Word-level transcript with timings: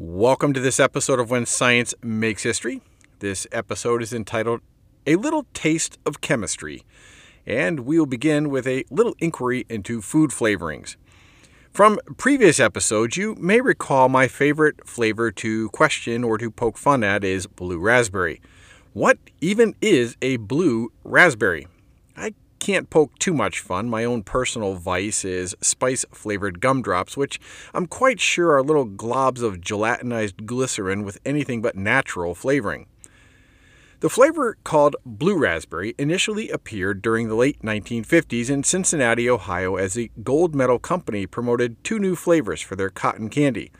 Welcome 0.00 0.52
to 0.52 0.60
this 0.60 0.78
episode 0.78 1.18
of 1.18 1.28
When 1.28 1.44
Science 1.44 1.92
Makes 2.04 2.44
History. 2.44 2.82
This 3.18 3.48
episode 3.50 4.00
is 4.00 4.12
entitled 4.12 4.60
A 5.08 5.16
Little 5.16 5.44
Taste 5.54 5.98
of 6.06 6.20
Chemistry, 6.20 6.84
and 7.44 7.80
we 7.80 7.98
will 7.98 8.06
begin 8.06 8.48
with 8.48 8.64
a 8.68 8.84
little 8.92 9.16
inquiry 9.18 9.66
into 9.68 10.00
food 10.00 10.30
flavorings. 10.30 10.94
From 11.72 11.98
previous 12.16 12.60
episodes, 12.60 13.16
you 13.16 13.34
may 13.40 13.60
recall 13.60 14.08
my 14.08 14.28
favorite 14.28 14.86
flavor 14.86 15.32
to 15.32 15.68
question 15.70 16.22
or 16.22 16.38
to 16.38 16.48
poke 16.48 16.78
fun 16.78 17.02
at 17.02 17.24
is 17.24 17.48
blue 17.48 17.80
raspberry. 17.80 18.40
What 18.92 19.18
even 19.40 19.74
is 19.80 20.16
a 20.22 20.36
blue 20.36 20.92
raspberry? 21.02 21.66
I 22.16 22.34
can't 22.58 22.90
poke 22.90 23.18
too 23.18 23.34
much 23.34 23.60
fun. 23.60 23.88
My 23.88 24.04
own 24.04 24.22
personal 24.22 24.74
vice 24.74 25.24
is 25.24 25.56
spice 25.60 26.04
flavored 26.12 26.60
gumdrops, 26.60 27.16
which 27.16 27.40
I'm 27.74 27.86
quite 27.86 28.20
sure 28.20 28.52
are 28.52 28.62
little 28.62 28.86
globs 28.86 29.42
of 29.42 29.60
gelatinized 29.60 30.46
glycerin 30.46 31.04
with 31.04 31.18
anything 31.24 31.62
but 31.62 31.76
natural 31.76 32.34
flavoring. 32.34 32.86
The 34.00 34.08
flavor 34.08 34.56
called 34.62 34.94
blue 35.04 35.36
raspberry 35.36 35.94
initially 35.98 36.50
appeared 36.50 37.02
during 37.02 37.28
the 37.28 37.34
late 37.34 37.60
1950s 37.62 38.48
in 38.48 38.62
Cincinnati, 38.62 39.28
Ohio, 39.28 39.74
as 39.74 39.94
the 39.94 40.12
Gold 40.22 40.54
Medal 40.54 40.78
Company 40.78 41.26
promoted 41.26 41.82
two 41.82 41.98
new 41.98 42.14
flavors 42.14 42.60
for 42.60 42.76
their 42.76 42.90
cotton 42.90 43.28
candy 43.28 43.72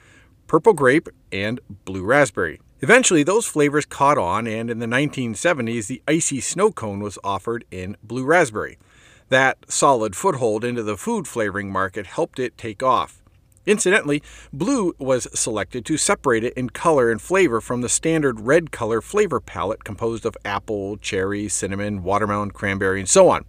purple 0.48 0.72
grape 0.72 1.08
and 1.30 1.60
blue 1.84 2.02
raspberry. 2.02 2.58
Eventually, 2.80 3.24
those 3.24 3.46
flavors 3.46 3.84
caught 3.84 4.18
on, 4.18 4.46
and 4.46 4.70
in 4.70 4.78
the 4.78 4.86
1970s, 4.86 5.88
the 5.88 6.00
icy 6.06 6.40
snow 6.40 6.70
cone 6.70 7.00
was 7.00 7.18
offered 7.24 7.64
in 7.72 7.96
blue 8.04 8.24
raspberry. 8.24 8.78
That 9.30 9.58
solid 9.68 10.14
foothold 10.14 10.64
into 10.64 10.84
the 10.84 10.96
food 10.96 11.26
flavoring 11.26 11.72
market 11.72 12.06
helped 12.06 12.38
it 12.38 12.56
take 12.56 12.82
off. 12.82 13.20
Incidentally, 13.66 14.22
blue 14.52 14.94
was 14.98 15.26
selected 15.34 15.84
to 15.86 15.96
separate 15.96 16.44
it 16.44 16.54
in 16.54 16.70
color 16.70 17.10
and 17.10 17.20
flavor 17.20 17.60
from 17.60 17.80
the 17.80 17.88
standard 17.88 18.40
red 18.40 18.70
color 18.70 19.02
flavor 19.02 19.40
palette 19.40 19.84
composed 19.84 20.24
of 20.24 20.38
apple, 20.44 20.96
cherry, 20.98 21.48
cinnamon, 21.48 22.02
watermelon, 22.04 22.52
cranberry, 22.52 23.00
and 23.00 23.08
so 23.08 23.28
on. 23.28 23.44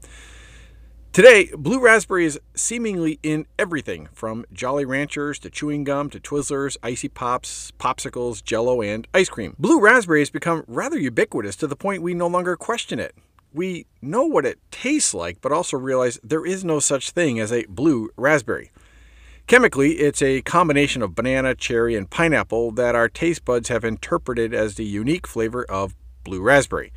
Today, 1.12 1.50
blue 1.58 1.80
raspberry 1.80 2.26
is 2.26 2.40
seemingly 2.54 3.20
in 3.24 3.48
everything 3.58 4.10
from 4.14 4.46
Jolly 4.54 4.86
Ranchers 4.86 5.40
to 5.40 5.50
chewing 5.50 5.84
gum 5.84 6.12
to 6.12 6.20
Twizzlers, 6.20 6.78
icy 6.84 7.10
pops, 7.10 7.72
popsicles, 7.80 8.44
jello, 8.44 8.84
and 8.84 9.08
ice 9.12 9.28
cream. 9.28 9.56
Blue 9.58 9.82
raspberry 9.82 10.20
has 10.20 10.30
become 10.30 10.64
rather 10.68 11.00
ubiquitous 11.00 11.56
to 11.56 11.66
the 11.66 11.76
point 11.76 12.04
we 12.04 12.14
no 12.14 12.28
longer 12.28 12.56
question 12.56 13.00
it. 13.00 13.16
We 13.52 13.88
know 14.04 14.24
what 14.24 14.46
it 14.46 14.60
tastes 14.70 15.16
like, 15.16 15.42
but 15.42 15.52
also 15.52 15.78
realize 15.78 16.20
there 16.24 16.46
is 16.46 16.64
no 16.64 16.80
such 16.80 17.10
thing 17.10 17.40
as 17.40 17.52
a 17.52 17.66
blue 17.66 18.12
raspberry. 18.16 18.72
Chemically, 19.48 19.94
it's 19.94 20.22
a 20.22 20.44
combination 20.44 21.02
of 21.02 21.16
banana, 21.16 21.56
cherry, 21.56 21.96
and 21.96 22.08
pineapple 22.08 22.70
that 22.74 22.94
our 22.94 23.10
taste 23.10 23.44
buds 23.46 23.70
have 23.70 23.84
interpreted 23.84 24.54
as 24.54 24.76
the 24.76 24.86
unique 24.86 25.26
flavor 25.26 25.64
of 25.64 25.96
blue 26.24 26.44
raspberry. 26.44 26.94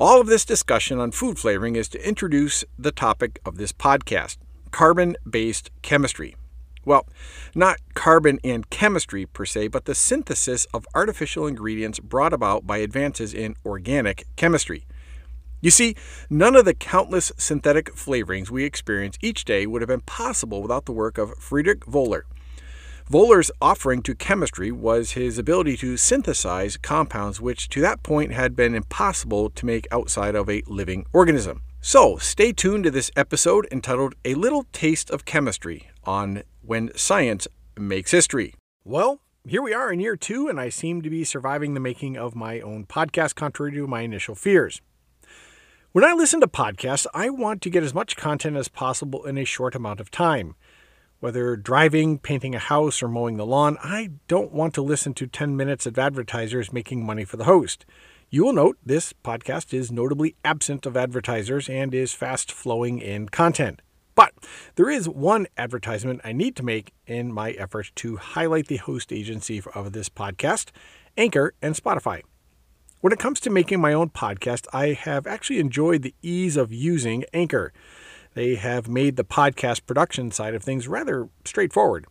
All 0.00 0.20
of 0.20 0.28
this 0.28 0.44
discussion 0.44 1.00
on 1.00 1.10
food 1.10 1.40
flavoring 1.40 1.74
is 1.74 1.88
to 1.88 2.08
introduce 2.08 2.64
the 2.78 2.92
topic 2.92 3.40
of 3.44 3.56
this 3.56 3.72
podcast 3.72 4.36
carbon 4.70 5.16
based 5.28 5.72
chemistry. 5.82 6.36
Well, 6.84 7.04
not 7.52 7.78
carbon 7.94 8.38
and 8.44 8.70
chemistry 8.70 9.26
per 9.26 9.44
se, 9.44 9.68
but 9.68 9.86
the 9.86 9.96
synthesis 9.96 10.66
of 10.72 10.86
artificial 10.94 11.48
ingredients 11.48 11.98
brought 11.98 12.32
about 12.32 12.64
by 12.64 12.78
advances 12.78 13.34
in 13.34 13.56
organic 13.66 14.24
chemistry. 14.36 14.86
You 15.60 15.72
see, 15.72 15.96
none 16.30 16.54
of 16.54 16.64
the 16.64 16.74
countless 16.74 17.32
synthetic 17.36 17.92
flavorings 17.96 18.50
we 18.50 18.62
experience 18.62 19.18
each 19.20 19.44
day 19.44 19.66
would 19.66 19.82
have 19.82 19.88
been 19.88 20.02
possible 20.02 20.62
without 20.62 20.84
the 20.84 20.92
work 20.92 21.18
of 21.18 21.34
Friedrich 21.40 21.80
Wohler. 21.86 22.22
Wohler's 23.10 23.50
offering 23.62 24.02
to 24.02 24.14
chemistry 24.14 24.70
was 24.70 25.12
his 25.12 25.38
ability 25.38 25.78
to 25.78 25.96
synthesize 25.96 26.76
compounds 26.76 27.40
which 27.40 27.70
to 27.70 27.80
that 27.80 28.02
point 28.02 28.32
had 28.32 28.54
been 28.54 28.74
impossible 28.74 29.48
to 29.48 29.64
make 29.64 29.86
outside 29.90 30.34
of 30.34 30.50
a 30.50 30.62
living 30.66 31.06
organism. 31.14 31.62
So, 31.80 32.18
stay 32.18 32.52
tuned 32.52 32.84
to 32.84 32.90
this 32.90 33.10
episode 33.16 33.66
entitled 33.72 34.14
A 34.26 34.34
Little 34.34 34.66
Taste 34.74 35.10
of 35.10 35.24
Chemistry 35.24 35.88
on 36.04 36.42
When 36.60 36.94
Science 36.96 37.48
Makes 37.78 38.10
History. 38.10 38.52
Well, 38.84 39.22
here 39.46 39.62
we 39.62 39.72
are 39.72 39.90
in 39.90 40.00
year 40.00 40.16
two, 40.16 40.48
and 40.48 40.60
I 40.60 40.68
seem 40.68 41.00
to 41.00 41.08
be 41.08 41.24
surviving 41.24 41.72
the 41.72 41.80
making 41.80 42.18
of 42.18 42.34
my 42.34 42.60
own 42.60 42.84
podcast, 42.84 43.36
contrary 43.36 43.72
to 43.72 43.86
my 43.86 44.02
initial 44.02 44.34
fears. 44.34 44.82
When 45.92 46.04
I 46.04 46.12
listen 46.12 46.40
to 46.40 46.46
podcasts, 46.46 47.06
I 47.14 47.30
want 47.30 47.62
to 47.62 47.70
get 47.70 47.82
as 47.82 47.94
much 47.94 48.16
content 48.16 48.58
as 48.58 48.68
possible 48.68 49.24
in 49.24 49.38
a 49.38 49.46
short 49.46 49.74
amount 49.74 50.00
of 50.00 50.10
time. 50.10 50.56
Whether 51.20 51.56
driving, 51.56 52.18
painting 52.18 52.54
a 52.54 52.60
house, 52.60 53.02
or 53.02 53.08
mowing 53.08 53.38
the 53.38 53.46
lawn, 53.46 53.76
I 53.82 54.10
don't 54.28 54.52
want 54.52 54.72
to 54.74 54.82
listen 54.82 55.14
to 55.14 55.26
10 55.26 55.56
minutes 55.56 55.84
of 55.84 55.98
advertisers 55.98 56.72
making 56.72 57.04
money 57.04 57.24
for 57.24 57.36
the 57.36 57.42
host. 57.42 57.84
You 58.30 58.44
will 58.44 58.52
note 58.52 58.78
this 58.86 59.12
podcast 59.24 59.74
is 59.74 59.90
notably 59.90 60.36
absent 60.44 60.86
of 60.86 60.96
advertisers 60.96 61.68
and 61.68 61.92
is 61.92 62.12
fast 62.12 62.52
flowing 62.52 63.00
in 63.00 63.30
content. 63.30 63.82
But 64.14 64.32
there 64.76 64.88
is 64.88 65.08
one 65.08 65.48
advertisement 65.56 66.20
I 66.22 66.30
need 66.30 66.54
to 66.54 66.62
make 66.62 66.92
in 67.08 67.32
my 67.32 67.50
effort 67.50 67.90
to 67.96 68.18
highlight 68.18 68.68
the 68.68 68.76
host 68.76 69.12
agency 69.12 69.60
of 69.74 69.92
this 69.92 70.08
podcast, 70.08 70.70
Anchor 71.16 71.52
and 71.60 71.74
Spotify. 71.74 72.22
When 73.00 73.12
it 73.12 73.18
comes 73.18 73.40
to 73.40 73.50
making 73.50 73.80
my 73.80 73.92
own 73.92 74.10
podcast, 74.10 74.66
I 74.72 74.88
have 74.92 75.26
actually 75.26 75.58
enjoyed 75.58 76.02
the 76.02 76.14
ease 76.22 76.56
of 76.56 76.72
using 76.72 77.24
Anchor. 77.32 77.72
They 78.38 78.54
have 78.54 78.86
made 78.86 79.16
the 79.16 79.24
podcast 79.24 79.84
production 79.84 80.30
side 80.30 80.54
of 80.54 80.62
things 80.62 80.86
rather 80.86 81.28
straightforward. 81.44 82.06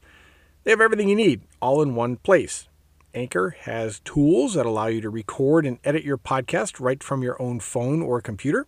They 0.65 0.71
have 0.71 0.81
everything 0.81 1.07
you 1.07 1.15
need 1.15 1.43
all 1.61 1.81
in 1.81 1.95
one 1.95 2.17
place. 2.17 2.67
Anchor 3.13 3.51
has 3.61 4.01
tools 4.01 4.55
that 4.55 4.66
allow 4.66 4.87
you 4.87 4.99
to 4.99 5.09
record 5.09 5.66
and 5.66 5.79
edit 5.85 6.03
your 6.03 6.17
podcast 6.17 6.81
right 6.81 7.01
from 7.01 7.23
your 7.23 7.41
own 7.41 7.61
phone 7.61 8.01
or 8.01 8.19
computer. 8.19 8.67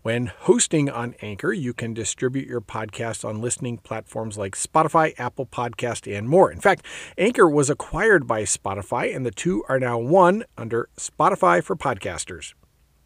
When 0.00 0.28
hosting 0.28 0.88
on 0.88 1.16
Anchor, 1.20 1.52
you 1.52 1.74
can 1.74 1.92
distribute 1.92 2.48
your 2.48 2.62
podcast 2.62 3.28
on 3.28 3.42
listening 3.42 3.76
platforms 3.76 4.38
like 4.38 4.56
Spotify, 4.56 5.12
Apple 5.18 5.44
Podcast, 5.44 6.10
and 6.10 6.30
more. 6.30 6.50
In 6.50 6.60
fact, 6.60 6.86
Anchor 7.18 7.46
was 7.46 7.68
acquired 7.68 8.26
by 8.26 8.44
Spotify, 8.44 9.14
and 9.14 9.26
the 9.26 9.30
two 9.30 9.64
are 9.68 9.78
now 9.78 9.98
one 9.98 10.44
under 10.56 10.88
Spotify 10.96 11.62
for 11.62 11.76
Podcasters. 11.76 12.54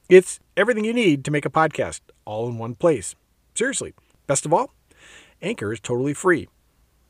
It's 0.08 0.38
everything 0.56 0.84
you 0.84 0.94
need 0.94 1.24
to 1.24 1.32
make 1.32 1.44
a 1.44 1.50
podcast, 1.50 2.02
all 2.24 2.48
in 2.48 2.56
one 2.56 2.76
place. 2.76 3.16
Seriously. 3.54 3.94
Best 4.26 4.46
of 4.46 4.52
all, 4.52 4.72
Anchor 5.40 5.72
is 5.72 5.80
totally 5.80 6.14
free. 6.14 6.48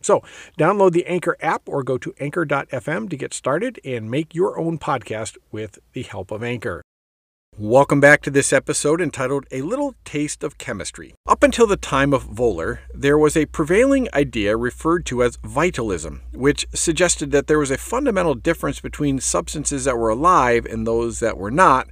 So, 0.03 0.23
download 0.59 0.93
the 0.93 1.07
Anchor 1.07 1.37
app 1.41 1.63
or 1.67 1.83
go 1.83 1.97
to 1.97 2.13
anchor.fm 2.21 3.09
to 3.09 3.17
get 3.17 3.33
started 3.33 3.81
and 3.85 4.11
make 4.11 4.35
your 4.35 4.59
own 4.59 4.79
podcast 4.79 5.39
with 5.51 5.79
the 5.95 6.03
help 6.03 6.31
of 6.31 6.43
Anchor. 6.43 6.83
Welcome 7.57 8.01
back 8.01 8.21
to 8.23 8.31
this 8.31 8.53
episode 8.53 9.01
entitled 9.01 9.47
A 9.53 9.63
Little 9.63 9.95
Taste 10.05 10.43
of 10.43 10.59
Chemistry. 10.59 11.15
Up 11.25 11.45
until 11.45 11.69
the 11.69 11.77
time 11.77 12.13
of 12.13 12.31
Wohler, 12.31 12.81
there 12.93 13.17
was 13.17 13.37
a 13.37 13.47
prevailing 13.47 14.09
idea 14.13 14.57
referred 14.57 15.07
to 15.07 15.23
as 15.23 15.39
vitalism, 15.43 16.23
which 16.33 16.67
suggested 16.75 17.31
that 17.31 17.47
there 17.47 17.61
was 17.61 17.71
a 17.71 17.79
fundamental 17.79 18.35
difference 18.35 18.81
between 18.81 19.21
substances 19.21 19.85
that 19.85 19.97
were 19.97 20.11
alive 20.11 20.67
and 20.67 20.85
those 20.85 21.21
that 21.21 21.39
were 21.39 21.51
not, 21.53 21.89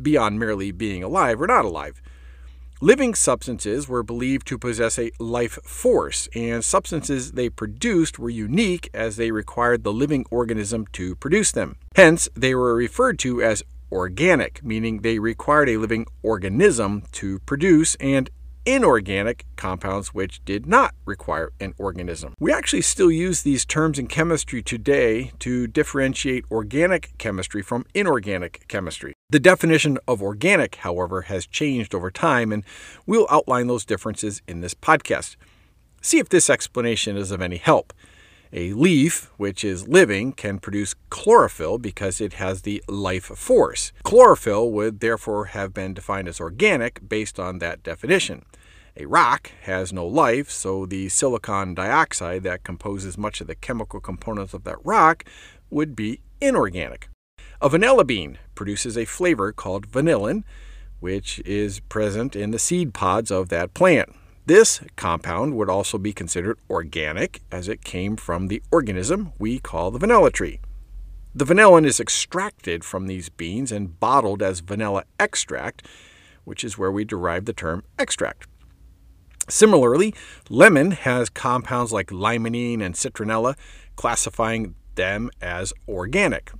beyond 0.00 0.38
merely 0.38 0.70
being 0.70 1.02
alive 1.02 1.42
or 1.42 1.48
not 1.48 1.64
alive. 1.64 2.00
Living 2.82 3.14
substances 3.14 3.88
were 3.88 4.02
believed 4.02 4.44
to 4.44 4.58
possess 4.58 4.98
a 4.98 5.12
life 5.20 5.56
force, 5.62 6.28
and 6.34 6.64
substances 6.64 7.30
they 7.30 7.48
produced 7.48 8.18
were 8.18 8.28
unique 8.28 8.90
as 8.92 9.14
they 9.14 9.30
required 9.30 9.84
the 9.84 9.92
living 9.92 10.24
organism 10.32 10.88
to 10.90 11.14
produce 11.14 11.52
them. 11.52 11.76
Hence, 11.94 12.28
they 12.34 12.56
were 12.56 12.74
referred 12.74 13.20
to 13.20 13.40
as 13.40 13.62
organic, 13.92 14.64
meaning 14.64 15.02
they 15.02 15.20
required 15.20 15.68
a 15.68 15.76
living 15.76 16.06
organism 16.24 17.04
to 17.12 17.38
produce, 17.46 17.94
and 18.00 18.28
inorganic 18.64 19.44
compounds 19.56 20.14
which 20.14 20.44
did 20.44 20.66
not 20.66 20.94
require 21.04 21.52
an 21.60 21.74
organism. 21.78 22.34
We 22.38 22.52
actually 22.52 22.82
still 22.82 23.10
use 23.10 23.42
these 23.42 23.64
terms 23.64 23.98
in 23.98 24.06
chemistry 24.06 24.62
today 24.62 25.32
to 25.40 25.66
differentiate 25.66 26.44
organic 26.50 27.16
chemistry 27.18 27.62
from 27.62 27.84
inorganic 27.94 28.66
chemistry. 28.68 29.14
The 29.30 29.40
definition 29.40 29.98
of 30.06 30.22
organic, 30.22 30.76
however, 30.76 31.22
has 31.22 31.46
changed 31.46 31.94
over 31.94 32.10
time, 32.10 32.52
and 32.52 32.64
we'll 33.06 33.26
outline 33.30 33.66
those 33.66 33.84
differences 33.84 34.42
in 34.46 34.60
this 34.60 34.74
podcast. 34.74 35.36
See 36.00 36.18
if 36.18 36.28
this 36.28 36.50
explanation 36.50 37.16
is 37.16 37.30
of 37.30 37.40
any 37.40 37.56
help. 37.56 37.92
A 38.54 38.74
leaf, 38.74 39.30
which 39.38 39.64
is 39.64 39.88
living, 39.88 40.32
can 40.32 40.58
produce 40.58 40.94
chlorophyll 41.08 41.78
because 41.78 42.20
it 42.20 42.34
has 42.34 42.62
the 42.62 42.84
life 42.86 43.24
force. 43.24 43.92
Chlorophyll 44.02 44.70
would 44.72 45.00
therefore 45.00 45.46
have 45.46 45.72
been 45.72 45.94
defined 45.94 46.28
as 46.28 46.38
organic 46.38 47.08
based 47.08 47.40
on 47.40 47.60
that 47.60 47.82
definition. 47.82 48.44
A 48.94 49.06
rock 49.06 49.50
has 49.62 49.90
no 49.90 50.06
life, 50.06 50.50
so 50.50 50.84
the 50.84 51.08
silicon 51.08 51.72
dioxide 51.72 52.42
that 52.42 52.62
composes 52.62 53.16
much 53.16 53.40
of 53.40 53.46
the 53.46 53.54
chemical 53.54 54.00
components 54.00 54.52
of 54.52 54.64
that 54.64 54.84
rock 54.84 55.24
would 55.70 55.96
be 55.96 56.20
inorganic. 56.42 57.08
A 57.62 57.70
vanilla 57.70 58.04
bean 58.04 58.38
produces 58.54 58.98
a 58.98 59.06
flavor 59.06 59.50
called 59.52 59.88
vanillin, 59.88 60.44
which 61.00 61.38
is 61.46 61.80
present 61.80 62.36
in 62.36 62.50
the 62.50 62.58
seed 62.58 62.92
pods 62.92 63.30
of 63.30 63.48
that 63.48 63.72
plant. 63.72 64.14
This 64.44 64.80
compound 64.96 65.56
would 65.56 65.68
also 65.68 65.98
be 65.98 66.12
considered 66.12 66.58
organic 66.68 67.42
as 67.52 67.68
it 67.68 67.84
came 67.84 68.16
from 68.16 68.48
the 68.48 68.60
organism 68.72 69.32
we 69.38 69.60
call 69.60 69.90
the 69.90 70.00
vanilla 70.00 70.32
tree. 70.32 70.60
The 71.34 71.44
vanillin 71.44 71.86
is 71.86 72.00
extracted 72.00 72.84
from 72.84 73.06
these 73.06 73.28
beans 73.28 73.70
and 73.70 73.98
bottled 74.00 74.42
as 74.42 74.60
vanilla 74.60 75.04
extract, 75.18 75.86
which 76.44 76.64
is 76.64 76.76
where 76.76 76.90
we 76.90 77.04
derive 77.04 77.44
the 77.44 77.52
term 77.52 77.84
extract. 77.98 78.48
Similarly, 79.48 80.14
lemon 80.48 80.90
has 80.90 81.30
compounds 81.30 81.92
like 81.92 82.08
limonene 82.08 82.82
and 82.82 82.94
citronella, 82.94 83.56
classifying 83.96 84.74
them 84.96 85.30
as 85.40 85.72
organic. 85.88 86.50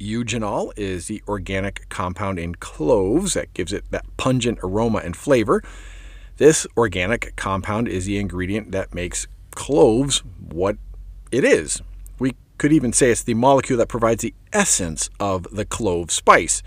Eugenol 0.00 0.72
is 0.76 1.06
the 1.06 1.22
organic 1.26 1.88
compound 1.88 2.38
in 2.38 2.54
cloves 2.56 3.34
that 3.34 3.54
gives 3.54 3.72
it 3.72 3.84
that 3.90 4.04
pungent 4.16 4.58
aroma 4.62 4.98
and 4.98 5.16
flavor. 5.16 5.62
This 6.38 6.68
organic 6.76 7.34
compound 7.34 7.88
is 7.88 8.06
the 8.06 8.16
ingredient 8.16 8.70
that 8.70 8.94
makes 8.94 9.26
cloves 9.56 10.22
what 10.38 10.76
it 11.32 11.42
is, 11.42 11.82
We 12.20 12.36
could 12.58 12.72
even 12.72 12.92
say 12.92 13.10
it's 13.10 13.24
the 13.24 13.34
molecule 13.34 13.76
that 13.78 13.88
provides 13.88 14.22
the 14.22 14.34
essence 14.52 15.10
of 15.18 15.48
the 15.50 15.64
clove 15.64 16.12
spice. 16.12 16.62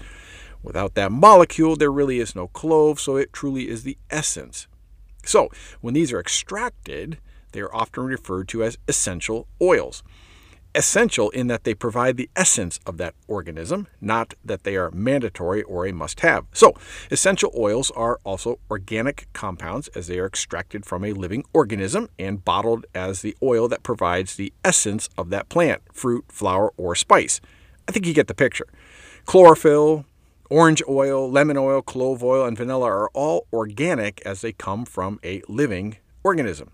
Without 0.61 0.95
that 0.95 1.13
molecule, 1.13 1.77
there 1.77 1.91
really 1.91 2.19
is 2.19 2.35
no 2.35 2.49
clove, 2.49 2.99
so 2.99 3.15
it 3.15 3.31
truly 3.31 3.69
is 3.69 3.83
the 3.83 3.97
essence. 4.09 4.67
So, 5.23 5.49
when 5.79 5.93
these 5.93 6.11
are 6.11 6.19
extracted, 6.19 7.19
they 7.53 7.61
are 7.61 7.73
often 7.73 8.03
referred 8.03 8.49
to 8.49 8.63
as 8.63 8.77
essential 8.89 9.47
oils 9.61 10.03
essential 10.73 11.29
in 11.31 11.47
that 11.47 11.63
they 11.63 11.73
provide 11.73 12.17
the 12.17 12.29
essence 12.35 12.79
of 12.85 12.97
that 12.97 13.15
organism, 13.27 13.87
not 13.99 14.33
that 14.43 14.63
they 14.63 14.75
are 14.75 14.91
mandatory 14.91 15.63
or 15.63 15.85
a 15.85 15.91
must 15.91 16.21
have. 16.21 16.45
So, 16.53 16.73
essential 17.09 17.51
oils 17.55 17.91
are 17.91 18.19
also 18.23 18.59
organic 18.69 19.27
compounds 19.33 19.87
as 19.89 20.07
they 20.07 20.19
are 20.19 20.25
extracted 20.25 20.85
from 20.85 21.03
a 21.03 21.13
living 21.13 21.43
organism 21.53 22.09
and 22.17 22.43
bottled 22.43 22.85
as 22.95 23.21
the 23.21 23.35
oil 23.43 23.67
that 23.67 23.83
provides 23.83 24.35
the 24.35 24.53
essence 24.63 25.09
of 25.17 25.29
that 25.29 25.49
plant, 25.49 25.81
fruit, 25.93 26.25
flower, 26.29 26.73
or 26.77 26.95
spice. 26.95 27.41
I 27.87 27.91
think 27.91 28.05
you 28.05 28.13
get 28.13 28.27
the 28.27 28.33
picture. 28.33 28.67
Chlorophyll, 29.25 30.05
orange 30.49 30.83
oil, 30.87 31.29
lemon 31.29 31.57
oil, 31.57 31.81
clove 31.81 32.23
oil, 32.23 32.45
and 32.45 32.57
vanilla 32.57 32.87
are 32.87 33.09
all 33.13 33.47
organic 33.53 34.21
as 34.21 34.41
they 34.41 34.51
come 34.51 34.85
from 34.85 35.19
a 35.23 35.41
living 35.47 35.97
organism. 36.23 36.71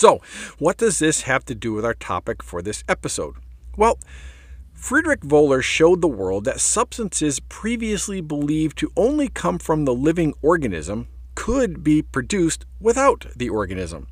So, 0.00 0.22
what 0.58 0.78
does 0.78 0.98
this 0.98 1.22
have 1.22 1.44
to 1.44 1.54
do 1.54 1.74
with 1.74 1.84
our 1.84 1.92
topic 1.92 2.42
for 2.42 2.62
this 2.62 2.82
episode? 2.88 3.34
Well, 3.76 3.98
Friedrich 4.72 5.20
Wohler 5.20 5.62
showed 5.62 6.00
the 6.00 6.08
world 6.08 6.46
that 6.46 6.58
substances 6.58 7.38
previously 7.38 8.22
believed 8.22 8.78
to 8.78 8.90
only 8.96 9.28
come 9.28 9.58
from 9.58 9.84
the 9.84 9.92
living 9.92 10.32
organism 10.40 11.08
could 11.34 11.84
be 11.84 12.00
produced 12.00 12.64
without 12.80 13.26
the 13.36 13.50
organism. 13.50 14.06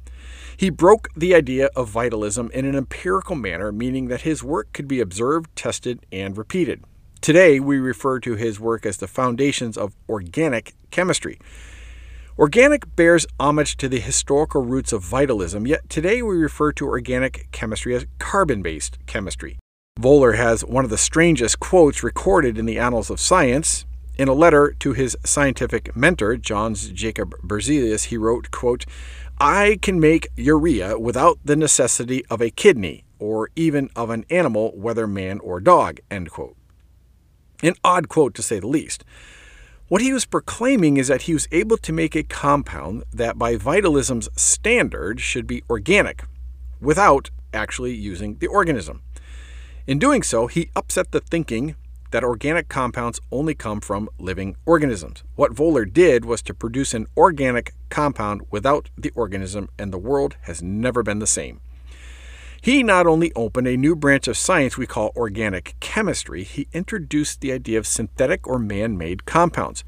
He 0.59 0.69
broke 0.69 1.09
the 1.17 1.35
idea 1.35 1.71
of 1.75 1.89
vitalism 1.89 2.51
in 2.53 2.67
an 2.67 2.77
empirical 2.77 3.35
manner, 3.35 3.73
meaning 3.73 4.09
that 4.09 4.29
his 4.29 4.45
work 4.45 4.75
could 4.75 4.89
be 4.89 5.01
observed, 5.01 5.57
tested, 5.57 6.05
and 6.13 6.37
repeated. 6.37 6.85
Today, 7.23 7.61
we 7.61 7.79
refer 7.79 8.21
to 8.21 8.35
his 8.35 8.61
work 8.61 8.85
as 8.85 8.99
the 8.99 9.09
foundations 9.09 9.79
of 9.79 9.97
organic 10.07 10.75
chemistry. 10.91 11.39
Organic 12.39 12.95
bears 12.95 13.27
homage 13.41 13.77
to 13.79 13.89
the 13.89 13.99
historical 13.99 14.63
roots 14.63 14.93
of 14.93 15.03
vitalism, 15.03 15.67
yet 15.67 15.89
today 15.89 16.23
we 16.23 16.37
refer 16.37 16.71
to 16.71 16.87
organic 16.87 17.51
chemistry 17.51 17.97
as 17.97 18.07
carbon 18.21 18.63
based 18.63 18.97
chemistry. 19.07 19.59
Wohler 19.99 20.37
has 20.37 20.65
one 20.65 20.85
of 20.85 20.91
the 20.91 20.97
strangest 20.97 21.59
quotes 21.59 22.05
recorded 22.05 22.57
in 22.57 22.65
the 22.65 22.79
annals 22.79 23.11
of 23.11 23.19
science. 23.19 23.87
In 24.17 24.29
a 24.29 24.35
letter 24.35 24.73
to 24.79 24.93
his 24.93 25.17
scientific 25.25 25.97
mentor, 25.97 26.37
Jöns 26.37 26.95
Jacob 26.95 27.35
Berzelius, 27.43 28.05
he 28.05 28.17
wrote, 28.17 28.53
quote, 28.53 28.87
I 29.41 29.81
can 29.83 29.99
make 29.99 30.29
urea 30.37 30.97
without 30.97 31.41
the 31.45 31.57
necessity 31.57 32.25
of 32.27 32.41
a 32.41 32.51
kidney, 32.51 33.03
or 33.19 33.51
even 33.57 33.91
of 33.97 34.11
an 34.11 34.25
animal, 34.31 34.71
whether 34.77 35.09
man 35.09 35.41
or 35.41 35.59
dog. 35.59 35.99
End 36.09 36.31
quote. 36.31 36.57
An 37.65 37.75
odd 37.83 38.09
quote, 38.09 38.35
to 38.35 38.43
say 38.43 38.61
the 38.61 38.69
least. 38.69 39.03
What 39.89 40.03
he 40.03 40.13
was 40.13 40.27
proclaiming 40.27 40.99
is 40.99 41.09
that 41.09 41.23
he 41.23 41.33
was 41.33 41.49
able 41.51 41.79
to 41.79 41.95
make 41.95 42.15
a 42.15 42.23
compound 42.23 43.05
that, 43.11 43.39
by 43.39 43.57
vitalism's 43.57 44.29
standard, 44.37 45.19
should 45.19 45.47
be 45.47 45.63
organic 45.71 46.25
without 46.79 47.31
actually 47.55 47.95
using 47.95 48.37
the 48.37 48.49
organism. 48.49 49.01
In 49.87 49.99
doing 49.99 50.23
so, 50.23 50.47
he 50.47 50.69
upset 50.77 51.13
the 51.13 51.21
thinking 51.21 51.75
that 52.11 52.23
organic 52.23 52.69
compounds 52.69 53.19
only 53.33 53.55
come 53.55 53.81
from 53.81 54.11
living 54.19 54.57
organisms. 54.67 55.25
What 55.37 55.55
Wohler 55.55 55.91
did 55.91 56.27
was 56.27 56.43
to 56.43 56.53
produce 56.53 56.93
an 56.93 57.07
organic 57.17 57.73
compound 57.89 58.43
without 58.51 58.91
the 58.99 59.13
organism, 59.15 59.71
and 59.79 59.91
the 59.91 59.97
world 59.97 60.37
has 60.43 60.63
never 60.63 61.03
been 61.03 61.19
the 61.19 61.27
same. 61.27 61.63
He 62.61 62.83
not 62.83 63.07
only 63.07 63.33
opened 63.35 63.69
a 63.69 63.77
new 63.77 63.95
branch 63.95 64.27
of 64.27 64.37
science 64.37 64.77
we 64.77 64.87
call 64.87 65.13
organic 65.17 65.77
chemistry, 65.81 66.43
he 66.43 66.67
introduced 66.73 67.41
the 67.41 67.53
idea 67.53 67.79
of 67.79 67.87
synthetic 67.87 68.47
or 68.47 68.59
man 68.59 68.99
made 68.99 69.25
compounds. 69.25 69.85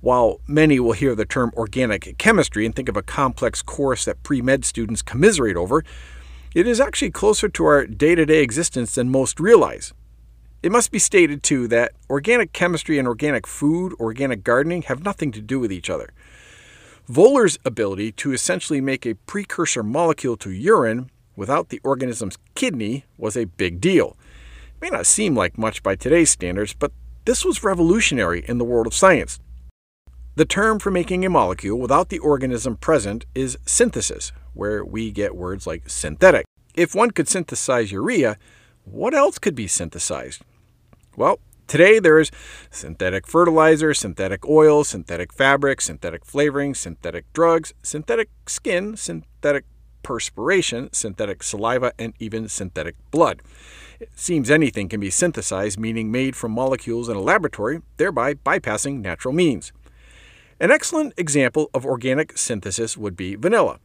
While 0.00 0.40
many 0.46 0.78
will 0.78 0.92
hear 0.92 1.16
the 1.16 1.24
term 1.24 1.50
organic 1.56 2.16
chemistry 2.16 2.64
and 2.64 2.74
think 2.74 2.88
of 2.88 2.96
a 2.96 3.02
complex 3.02 3.60
course 3.60 4.04
that 4.04 4.22
pre 4.22 4.40
med 4.40 4.64
students 4.64 5.02
commiserate 5.02 5.56
over, 5.56 5.84
it 6.54 6.66
is 6.66 6.80
actually 6.80 7.10
closer 7.10 7.48
to 7.48 7.64
our 7.64 7.86
day 7.86 8.14
to 8.14 8.24
day 8.24 8.40
existence 8.40 8.94
than 8.94 9.10
most 9.10 9.40
realize. 9.40 9.92
It 10.62 10.72
must 10.72 10.92
be 10.92 10.98
stated, 10.98 11.42
too, 11.42 11.66
that 11.68 11.92
organic 12.08 12.52
chemistry 12.52 12.98
and 12.98 13.08
organic 13.08 13.46
food, 13.46 13.94
organic 13.98 14.44
gardening, 14.44 14.82
have 14.82 15.04
nothing 15.04 15.32
to 15.32 15.40
do 15.40 15.58
with 15.58 15.72
each 15.72 15.90
other. 15.90 16.10
Wohler's 17.10 17.58
ability 17.64 18.12
to 18.12 18.32
essentially 18.32 18.80
make 18.80 19.06
a 19.06 19.14
precursor 19.14 19.82
molecule 19.82 20.36
to 20.38 20.50
urine 20.50 21.10
without 21.36 21.68
the 21.68 21.80
organism's 21.84 22.38
kidney 22.54 23.04
was 23.16 23.36
a 23.36 23.44
big 23.44 23.80
deal. 23.80 24.16
It 24.74 24.82
may 24.82 24.90
not 24.90 25.06
seem 25.06 25.36
like 25.36 25.56
much 25.56 25.82
by 25.82 25.94
today's 25.94 26.30
standards, 26.30 26.74
but 26.74 26.92
this 27.24 27.44
was 27.44 27.62
revolutionary 27.62 28.44
in 28.48 28.58
the 28.58 28.64
world 28.64 28.86
of 28.86 28.94
science. 28.94 29.38
The 30.36 30.44
term 30.44 30.78
for 30.78 30.90
making 30.90 31.24
a 31.24 31.30
molecule 31.30 31.78
without 31.78 32.08
the 32.08 32.18
organism 32.18 32.76
present 32.76 33.24
is 33.34 33.58
synthesis, 33.64 34.32
where 34.52 34.84
we 34.84 35.10
get 35.10 35.34
words 35.34 35.66
like 35.66 35.88
synthetic. 35.88 36.44
If 36.74 36.94
one 36.94 37.10
could 37.10 37.28
synthesize 37.28 37.90
urea, 37.90 38.36
what 38.84 39.14
else 39.14 39.38
could 39.38 39.54
be 39.54 39.66
synthesized? 39.66 40.42
Well, 41.16 41.40
today 41.66 41.98
there 41.98 42.18
is 42.18 42.30
synthetic 42.70 43.26
fertilizer, 43.26 43.94
synthetic 43.94 44.46
oil, 44.46 44.84
synthetic 44.84 45.32
fabric, 45.32 45.80
synthetic 45.80 46.24
flavoring, 46.26 46.74
synthetic 46.74 47.32
drugs, 47.32 47.72
synthetic 47.82 48.28
skin, 48.46 48.96
synthetic 48.96 49.64
perspiration, 50.06 50.88
synthetic 50.92 51.42
saliva, 51.42 51.92
and 51.98 52.14
even 52.20 52.48
synthetic 52.48 52.94
blood. 53.10 53.42
It 53.98 54.08
seems 54.14 54.52
anything 54.52 54.88
can 54.88 55.00
be 55.00 55.10
synthesized, 55.10 55.80
meaning 55.80 56.12
made 56.12 56.36
from 56.36 56.52
molecules 56.52 57.08
in 57.08 57.16
a 57.16 57.20
laboratory, 57.20 57.82
thereby 57.96 58.34
bypassing 58.34 59.00
natural 59.00 59.34
means. 59.34 59.72
An 60.60 60.70
excellent 60.70 61.12
example 61.16 61.70
of 61.74 61.84
organic 61.84 62.38
synthesis 62.38 62.96
would 62.96 63.16
be 63.16 63.34
vanilla. 63.34 63.80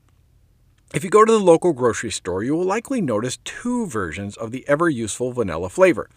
If 0.94 1.04
you 1.04 1.10
go 1.10 1.26
to 1.26 1.32
the 1.32 1.40
local 1.40 1.74
grocery 1.74 2.12
store, 2.12 2.44
you 2.44 2.54
will 2.54 2.66
likely 2.66 3.02
notice 3.02 3.40
two 3.44 3.88
versions 3.88 4.38
of 4.38 4.52
the 4.52 4.64
ever 4.68 4.90
useful 4.90 5.32
vanilla 5.32 5.70
flavor. 5.70 6.08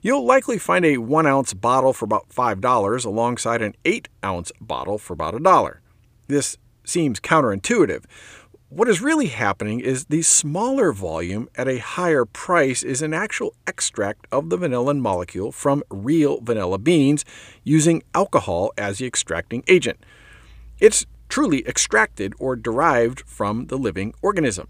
You'll 0.00 0.24
likely 0.24 0.56
find 0.56 0.86
a 0.86 0.96
1 0.96 1.26
ounce 1.26 1.52
bottle 1.52 1.92
for 1.92 2.06
about 2.06 2.30
$5 2.30 3.04
alongside 3.04 3.60
an 3.60 3.74
8 3.84 4.08
ounce 4.24 4.50
bottle 4.62 4.96
for 4.96 5.12
about 5.12 5.34
a 5.34 5.40
dollar. 5.40 5.82
This 6.26 6.56
seems 6.84 7.20
counterintuitive, 7.20 8.04
what 8.74 8.88
is 8.88 9.02
really 9.02 9.26
happening 9.26 9.80
is 9.80 10.06
the 10.06 10.22
smaller 10.22 10.94
volume 10.94 11.46
at 11.56 11.68
a 11.68 11.76
higher 11.76 12.24
price 12.24 12.82
is 12.82 13.02
an 13.02 13.12
actual 13.12 13.54
extract 13.66 14.26
of 14.32 14.48
the 14.48 14.56
vanillin 14.56 14.98
molecule 14.98 15.52
from 15.52 15.82
real 15.90 16.40
vanilla 16.40 16.78
beans 16.78 17.22
using 17.64 18.02
alcohol 18.14 18.72
as 18.78 18.96
the 18.96 19.06
extracting 19.06 19.62
agent. 19.68 20.02
It's 20.80 21.04
truly 21.28 21.68
extracted 21.68 22.32
or 22.38 22.56
derived 22.56 23.20
from 23.26 23.66
the 23.66 23.76
living 23.76 24.14
organism. 24.22 24.68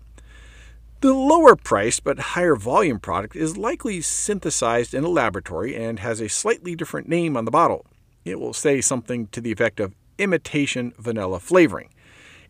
The 1.00 1.14
lower 1.14 1.54
priced 1.54 2.02
but 2.02 2.18
higher 2.18 2.56
volume 2.56 2.99
product 2.99 3.37
is 3.37 3.56
likely 3.56 4.00
synthesized 4.00 4.94
in 4.94 5.04
a 5.04 5.09
laboratory 5.09 5.76
and 5.76 6.00
has 6.00 6.21
a 6.21 6.28
slightly 6.28 6.75
different 6.75 7.09
name 7.09 7.37
on 7.37 7.44
the 7.44 7.52
bottle. 7.52 7.87
It 8.25 8.40
will 8.40 8.52
say 8.52 8.80
something 8.80 9.28
to 9.28 9.40
the 9.40 9.52
effect 9.52 9.78
of 9.78 9.94
imitation 10.18 10.92
vanilla 10.99 11.38
flavoring. 11.38 11.90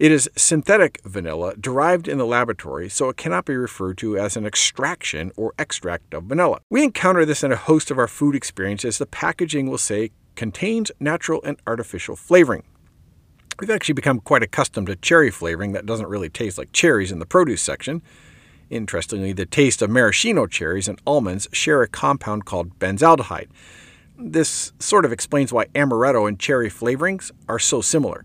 It 0.02 0.10
is 0.10 0.28
synthetic 0.34 1.00
vanilla 1.04 1.54
derived 1.54 2.08
in 2.08 2.18
the 2.18 2.26
laboratory, 2.26 2.88
so 2.88 3.08
it 3.08 3.16
cannot 3.16 3.44
be 3.44 3.54
referred 3.54 3.98
to 3.98 4.18
as 4.18 4.36
an 4.36 4.44
extraction 4.44 5.30
or 5.36 5.54
extract 5.60 6.12
of 6.12 6.24
vanilla. 6.24 6.58
We 6.68 6.82
encounter 6.82 7.24
this 7.24 7.44
in 7.44 7.52
a 7.52 7.56
host 7.56 7.88
of 7.88 7.98
our 7.98 8.08
food 8.08 8.34
experiences. 8.34 8.98
The 8.98 9.06
packaging 9.06 9.70
will 9.70 9.78
say 9.78 10.10
contains 10.34 10.90
natural 10.98 11.40
and 11.44 11.56
artificial 11.68 12.16
flavoring. 12.16 12.64
We've 13.60 13.70
actually 13.70 13.92
become 13.92 14.18
quite 14.18 14.42
accustomed 14.42 14.88
to 14.88 14.96
cherry 14.96 15.30
flavoring 15.30 15.70
that 15.70 15.86
doesn't 15.86 16.08
really 16.08 16.28
taste 16.28 16.58
like 16.58 16.72
cherries 16.72 17.12
in 17.12 17.20
the 17.20 17.24
produce 17.24 17.62
section. 17.62 18.02
Interestingly, 18.70 19.32
the 19.32 19.46
taste 19.46 19.82
of 19.82 19.90
maraschino 19.90 20.48
cherries 20.48 20.88
and 20.88 21.00
almonds 21.06 21.46
share 21.52 21.80
a 21.80 21.86
compound 21.86 22.44
called 22.44 22.76
benzaldehyde. 22.80 23.50
This 24.18 24.72
sort 24.80 25.04
of 25.04 25.12
explains 25.12 25.52
why 25.52 25.66
amaretto 25.66 26.26
and 26.26 26.40
cherry 26.40 26.68
flavorings 26.68 27.30
are 27.48 27.60
so 27.60 27.80
similar. 27.80 28.24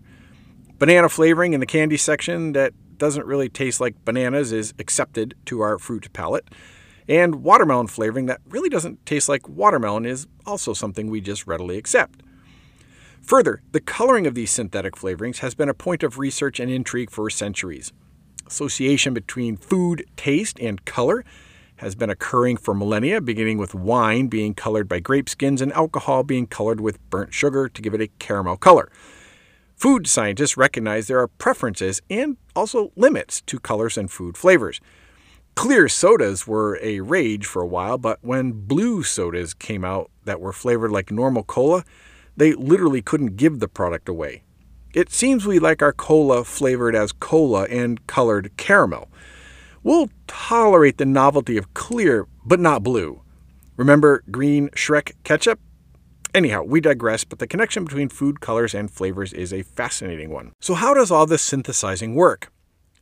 Banana 0.78 1.08
flavoring 1.08 1.54
in 1.54 1.60
the 1.60 1.66
candy 1.66 1.96
section 1.96 2.52
that 2.52 2.72
doesn't 2.98 3.26
really 3.26 3.48
taste 3.48 3.80
like 3.80 4.04
bananas 4.04 4.52
is 4.52 4.74
accepted 4.78 5.34
to 5.46 5.60
our 5.60 5.76
fruit 5.76 6.12
palate. 6.12 6.46
And 7.08 7.42
watermelon 7.42 7.88
flavoring 7.88 8.26
that 8.26 8.40
really 8.48 8.68
doesn't 8.68 9.04
taste 9.04 9.28
like 9.28 9.48
watermelon 9.48 10.06
is 10.06 10.28
also 10.46 10.72
something 10.74 11.10
we 11.10 11.20
just 11.20 11.48
readily 11.48 11.78
accept. 11.78 12.22
Further, 13.22 13.60
the 13.72 13.80
coloring 13.80 14.24
of 14.26 14.36
these 14.36 14.52
synthetic 14.52 14.94
flavorings 14.94 15.38
has 15.38 15.56
been 15.56 15.68
a 15.68 15.74
point 15.74 16.04
of 16.04 16.16
research 16.16 16.60
and 16.60 16.70
intrigue 16.70 17.10
for 17.10 17.28
centuries. 17.28 17.92
Association 18.46 19.12
between 19.12 19.56
food, 19.56 20.04
taste, 20.16 20.60
and 20.60 20.84
color 20.84 21.24
has 21.76 21.96
been 21.96 22.08
occurring 22.08 22.56
for 22.56 22.72
millennia, 22.72 23.20
beginning 23.20 23.58
with 23.58 23.74
wine 23.74 24.28
being 24.28 24.54
colored 24.54 24.88
by 24.88 25.00
grape 25.00 25.28
skins 25.28 25.60
and 25.60 25.72
alcohol 25.72 26.22
being 26.22 26.46
colored 26.46 26.80
with 26.80 26.98
burnt 27.10 27.34
sugar 27.34 27.68
to 27.68 27.82
give 27.82 27.94
it 27.94 28.00
a 28.00 28.08
caramel 28.20 28.56
color. 28.56 28.90
Food 29.78 30.08
scientists 30.08 30.56
recognize 30.56 31.06
there 31.06 31.20
are 31.20 31.28
preferences 31.28 32.02
and 32.10 32.36
also 32.56 32.90
limits 32.96 33.40
to 33.42 33.60
colors 33.60 33.96
and 33.96 34.10
food 34.10 34.36
flavors. 34.36 34.80
Clear 35.54 35.88
sodas 35.88 36.48
were 36.48 36.80
a 36.82 36.98
rage 36.98 37.46
for 37.46 37.62
a 37.62 37.66
while, 37.66 37.96
but 37.96 38.18
when 38.20 38.50
blue 38.66 39.04
sodas 39.04 39.54
came 39.54 39.84
out 39.84 40.10
that 40.24 40.40
were 40.40 40.52
flavored 40.52 40.90
like 40.90 41.12
normal 41.12 41.44
cola, 41.44 41.84
they 42.36 42.54
literally 42.54 43.02
couldn't 43.02 43.36
give 43.36 43.60
the 43.60 43.68
product 43.68 44.08
away. 44.08 44.42
It 44.94 45.12
seems 45.12 45.46
we 45.46 45.60
like 45.60 45.80
our 45.80 45.92
cola 45.92 46.42
flavored 46.42 46.96
as 46.96 47.12
cola 47.12 47.66
and 47.66 48.04
colored 48.08 48.50
caramel. 48.56 49.08
We'll 49.84 50.10
tolerate 50.26 50.98
the 50.98 51.06
novelty 51.06 51.56
of 51.56 51.72
clear, 51.74 52.26
but 52.44 52.58
not 52.58 52.82
blue. 52.82 53.22
Remember 53.76 54.24
green 54.28 54.70
Shrek 54.70 55.12
ketchup? 55.22 55.60
Anyhow, 56.34 56.62
we 56.62 56.80
digress, 56.80 57.24
but 57.24 57.38
the 57.38 57.46
connection 57.46 57.84
between 57.84 58.10
food 58.10 58.40
colors 58.40 58.74
and 58.74 58.90
flavors 58.90 59.32
is 59.32 59.52
a 59.52 59.62
fascinating 59.62 60.30
one. 60.30 60.52
So, 60.60 60.74
how 60.74 60.92
does 60.92 61.10
all 61.10 61.26
this 61.26 61.42
synthesizing 61.42 62.14
work? 62.14 62.52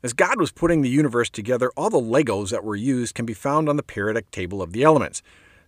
As 0.03 0.13
God 0.13 0.39
was 0.39 0.53
putting 0.53 0.83
the 0.83 0.89
universe 0.89 1.29
together, 1.29 1.73
all 1.77 1.91
the 1.91 1.99
Legos 1.99 2.51
that 2.51 2.63
were 2.63 2.77
used 2.77 3.15
can 3.17 3.27
be 3.27 3.35
found 3.35 3.69
on 3.69 3.77
the 3.77 3.83
periodic 3.83 4.31
table 4.31 4.63
of 4.63 4.73
the 4.73 4.85
elements. 4.85 5.23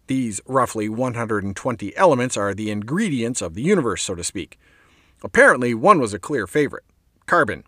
These 0.07 0.41
roughly 0.47 0.89
120 0.89 1.97
elements 1.97 2.37
are 2.37 2.55
the 2.55 2.71
ingredients 2.71 3.43
of 3.43 3.55
the 3.55 3.63
universe, 3.63 4.05
so 4.05 4.15
to 4.15 4.23
speak. 4.23 4.59
Apparently, 5.25 5.75
one 5.75 5.99
was 5.99 6.15
a 6.15 6.19
clear 6.19 6.47
favorite 6.47 6.85
carbon. 7.27 7.65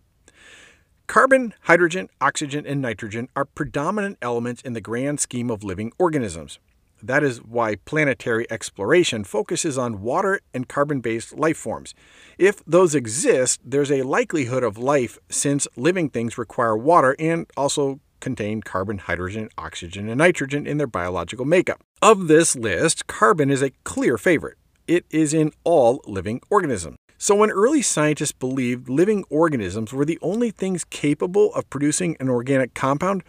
Carbon, 1.09 1.52
hydrogen, 1.62 2.09
oxygen, 2.20 2.64
and 2.64 2.80
nitrogen 2.80 3.28
are 3.35 3.44
predominant 3.44 4.16
elements 4.23 4.62
in 4.62 4.73
the 4.73 4.80
grand 4.80 5.18
scheme 5.18 5.50
of 5.50 5.64
living 5.64 5.92
organisms. 5.99 6.61
That 7.02 7.23
is 7.23 7.38
why 7.38 7.76
planetary 7.76 8.47
exploration 8.50 9.25
focuses 9.25 9.78
on 9.78 10.02
water 10.02 10.40
and 10.52 10.69
carbon 10.69 11.00
based 11.00 11.37
life 11.37 11.57
forms. 11.57 11.95
If 12.38 12.64
those 12.66 12.95
exist, 12.95 13.61
there's 13.64 13.90
a 13.90 14.02
likelihood 14.02 14.62
of 14.62 14.78
life 14.78 15.19
since 15.28 15.66
living 15.76 16.11
things 16.11 16.38
require 16.38 16.76
water 16.76 17.16
and 17.19 17.47
also 17.57 18.00
contain 18.21 18.61
carbon, 18.61 18.99
hydrogen, 18.99 19.49
oxygen, 19.57 20.09
and 20.09 20.19
nitrogen 20.19 20.66
in 20.66 20.78
their 20.78 20.87
biological 20.87 21.45
makeup. 21.45 21.80
Of 22.02 22.28
this 22.28 22.54
list, 22.54 23.07
carbon 23.07 23.50
is 23.50 23.62
a 23.62 23.73
clear 23.85 24.19
favorite. 24.19 24.59
It 24.87 25.07
is 25.11 25.33
in 25.33 25.52
all 25.64 26.02
living 26.07 26.40
organisms. 26.50 26.97
So, 27.16 27.35
when 27.35 27.50
early 27.50 27.83
scientists 27.83 28.33
believed 28.33 28.88
living 28.88 29.25
organisms 29.28 29.92
were 29.92 30.07
the 30.07 30.19
only 30.23 30.50
things 30.50 30.85
capable 30.85 31.52
of 31.54 31.69
producing 31.69 32.16
an 32.19 32.30
organic 32.30 32.73
compound, 32.73 33.23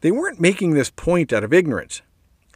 they 0.00 0.10
weren't 0.10 0.40
making 0.40 0.74
this 0.74 0.90
point 0.90 1.32
out 1.32 1.44
of 1.44 1.52
ignorance. 1.52 2.02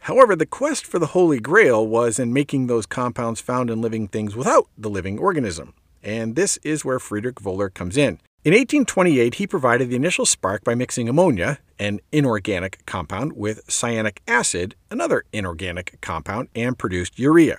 However, 0.05 0.35
the 0.35 0.45
quest 0.45 0.85
for 0.85 0.99
the 0.99 1.13
Holy 1.17 1.39
Grail 1.39 1.87
was 1.87 2.19
in 2.19 2.31
making 2.31 2.67
those 2.67 2.85
compounds 2.85 3.41
found 3.41 3.71
in 3.71 3.81
living 3.81 4.07
things 4.07 4.35
without 4.35 4.69
the 4.77 4.87
living 4.87 5.17
organism. 5.17 5.73
And 6.03 6.35
this 6.35 6.57
is 6.57 6.85
where 6.85 6.99
Friedrich 6.99 7.37
Wöhler 7.37 7.73
comes 7.73 7.97
in. 7.97 8.19
In 8.43 8.53
1828, 8.53 9.33
he 9.33 9.47
provided 9.47 9.89
the 9.89 9.95
initial 9.95 10.27
spark 10.27 10.63
by 10.63 10.75
mixing 10.75 11.09
ammonia, 11.09 11.57
an 11.79 12.01
inorganic 12.11 12.85
compound, 12.85 13.33
with 13.33 13.65
cyanic 13.65 14.19
acid, 14.27 14.75
another 14.91 15.23
inorganic 15.33 15.97
compound, 16.01 16.49
and 16.55 16.77
produced 16.77 17.17
urea. 17.17 17.57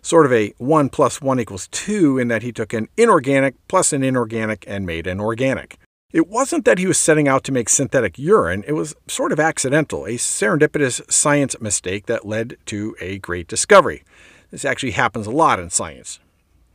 Sort 0.00 0.24
of 0.24 0.32
a 0.32 0.54
1 0.56 0.88
plus 0.88 1.20
1 1.20 1.40
equals 1.40 1.68
2 1.72 2.18
in 2.18 2.28
that 2.28 2.42
he 2.42 2.52
took 2.52 2.72
an 2.72 2.88
inorganic 2.96 3.54
plus 3.68 3.92
an 3.92 4.02
inorganic 4.02 4.64
and 4.66 4.86
made 4.86 5.06
an 5.06 5.20
organic. 5.20 5.78
It 6.12 6.28
wasn't 6.28 6.64
that 6.64 6.78
he 6.78 6.86
was 6.86 7.00
setting 7.00 7.26
out 7.26 7.42
to 7.44 7.52
make 7.52 7.68
synthetic 7.68 8.16
urine, 8.16 8.62
it 8.66 8.74
was 8.74 8.94
sort 9.08 9.32
of 9.32 9.40
accidental, 9.40 10.06
a 10.06 10.12
serendipitous 10.12 11.10
science 11.10 11.60
mistake 11.60 12.06
that 12.06 12.24
led 12.24 12.56
to 12.66 12.94
a 13.00 13.18
great 13.18 13.48
discovery. 13.48 14.04
This 14.52 14.64
actually 14.64 14.92
happens 14.92 15.26
a 15.26 15.32
lot 15.32 15.58
in 15.58 15.68
science. 15.68 16.20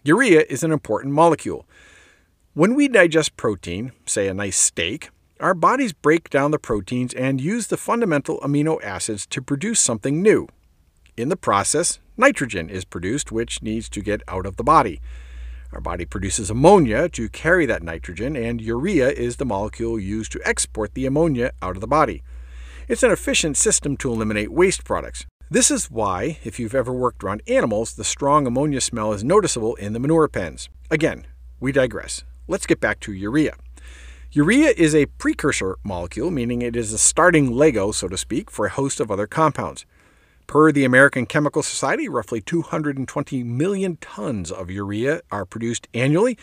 Urea 0.04 0.44
is 0.50 0.64
an 0.64 0.74
important 0.74 1.14
molecule. 1.14 1.66
When 2.54 2.76
we 2.76 2.90
digest 2.90 3.38
protein, 3.38 3.94
say 4.06 4.28
a 4.28 4.34
nice 4.34 4.58
steak, 4.58 5.10
our 5.40 5.54
bodies 5.54 5.94
break 5.94 6.30
down 6.30 6.52
the 6.52 6.60
proteins 6.60 7.14
and 7.14 7.40
use 7.40 7.68
the 7.68 7.78
fundamental 7.78 8.38
amino 8.42 8.84
acids 8.84 9.26
to 9.28 9.42
produce 9.42 9.80
something 9.80 10.22
new. 10.22 10.50
In 11.16 11.30
the 11.30 11.38
process, 11.38 12.00
nitrogen 12.18 12.70
is 12.70 12.84
produced, 12.84 13.32
which 13.32 13.64
needs 13.64 13.88
to 13.90 14.02
get 14.02 14.24
out 14.28 14.46
of 14.46 14.58
the 14.58 14.64
body. 14.64 15.00
Our 15.74 15.80
body 15.80 16.06
produces 16.06 16.50
ammonia 16.50 17.08
to 17.10 17.30
carry 17.30 17.66
that 17.66 17.82
nitrogen, 17.82 18.36
and 18.36 18.60
urea 18.60 19.10
is 19.10 19.38
the 19.38 19.46
molecule 19.46 19.98
used 19.98 20.34
to 20.34 20.42
export 20.46 20.94
the 20.94 21.06
ammonia 21.06 21.54
out 21.62 21.78
of 21.78 21.82
the 21.82 21.88
body. 21.88 22.24
It's 22.90 23.04
an 23.04 23.12
efficient 23.12 23.56
system 23.56 23.96
to 23.98 24.12
eliminate 24.12 24.52
waste 24.52 24.84
products. 24.84 25.26
This 25.50 25.72
is 25.72 25.90
why, 25.90 26.40
if 26.44 26.60
you've 26.60 26.76
ever 26.76 26.92
worked 26.92 27.24
around 27.24 27.42
animals, 27.48 27.94
the 27.94 28.04
strong 28.04 28.46
ammonia 28.46 28.82
smell 28.82 29.14
is 29.14 29.24
noticeable 29.24 29.76
in 29.76 29.94
the 29.94 30.00
manure 30.00 30.28
pens. 30.28 30.68
Again, 30.90 31.26
we 31.62 31.72
digress. 31.72 32.26
Let's 32.50 32.66
get 32.66 32.82
back 32.82 33.00
to 33.02 33.14
urea. 33.14 33.56
Urea 34.34 34.74
is 34.78 34.94
a 34.94 35.06
precursor 35.06 35.78
molecule, 35.84 36.32
meaning 36.32 36.62
it 36.62 36.76
is 36.76 36.92
a 36.92 36.98
starting 36.98 37.52
Lego, 37.52 37.92
so 37.92 38.10
to 38.10 38.18
speak, 38.18 38.52
for 38.52 38.66
a 38.66 38.70
host 38.70 39.00
of 39.00 39.10
other 39.10 39.28
compounds. 39.28 39.86
Per 40.52 40.74
the 40.74 40.84
American 40.84 41.26
Chemical 41.26 41.64
Society, 41.64 42.10
roughly 42.10 42.42
220 42.42 43.42
million 43.42 43.96
tons 44.02 44.52
of 44.52 44.70
urea 44.70 45.22
are 45.32 45.46
produced 45.46 45.88
annually, 45.94 46.38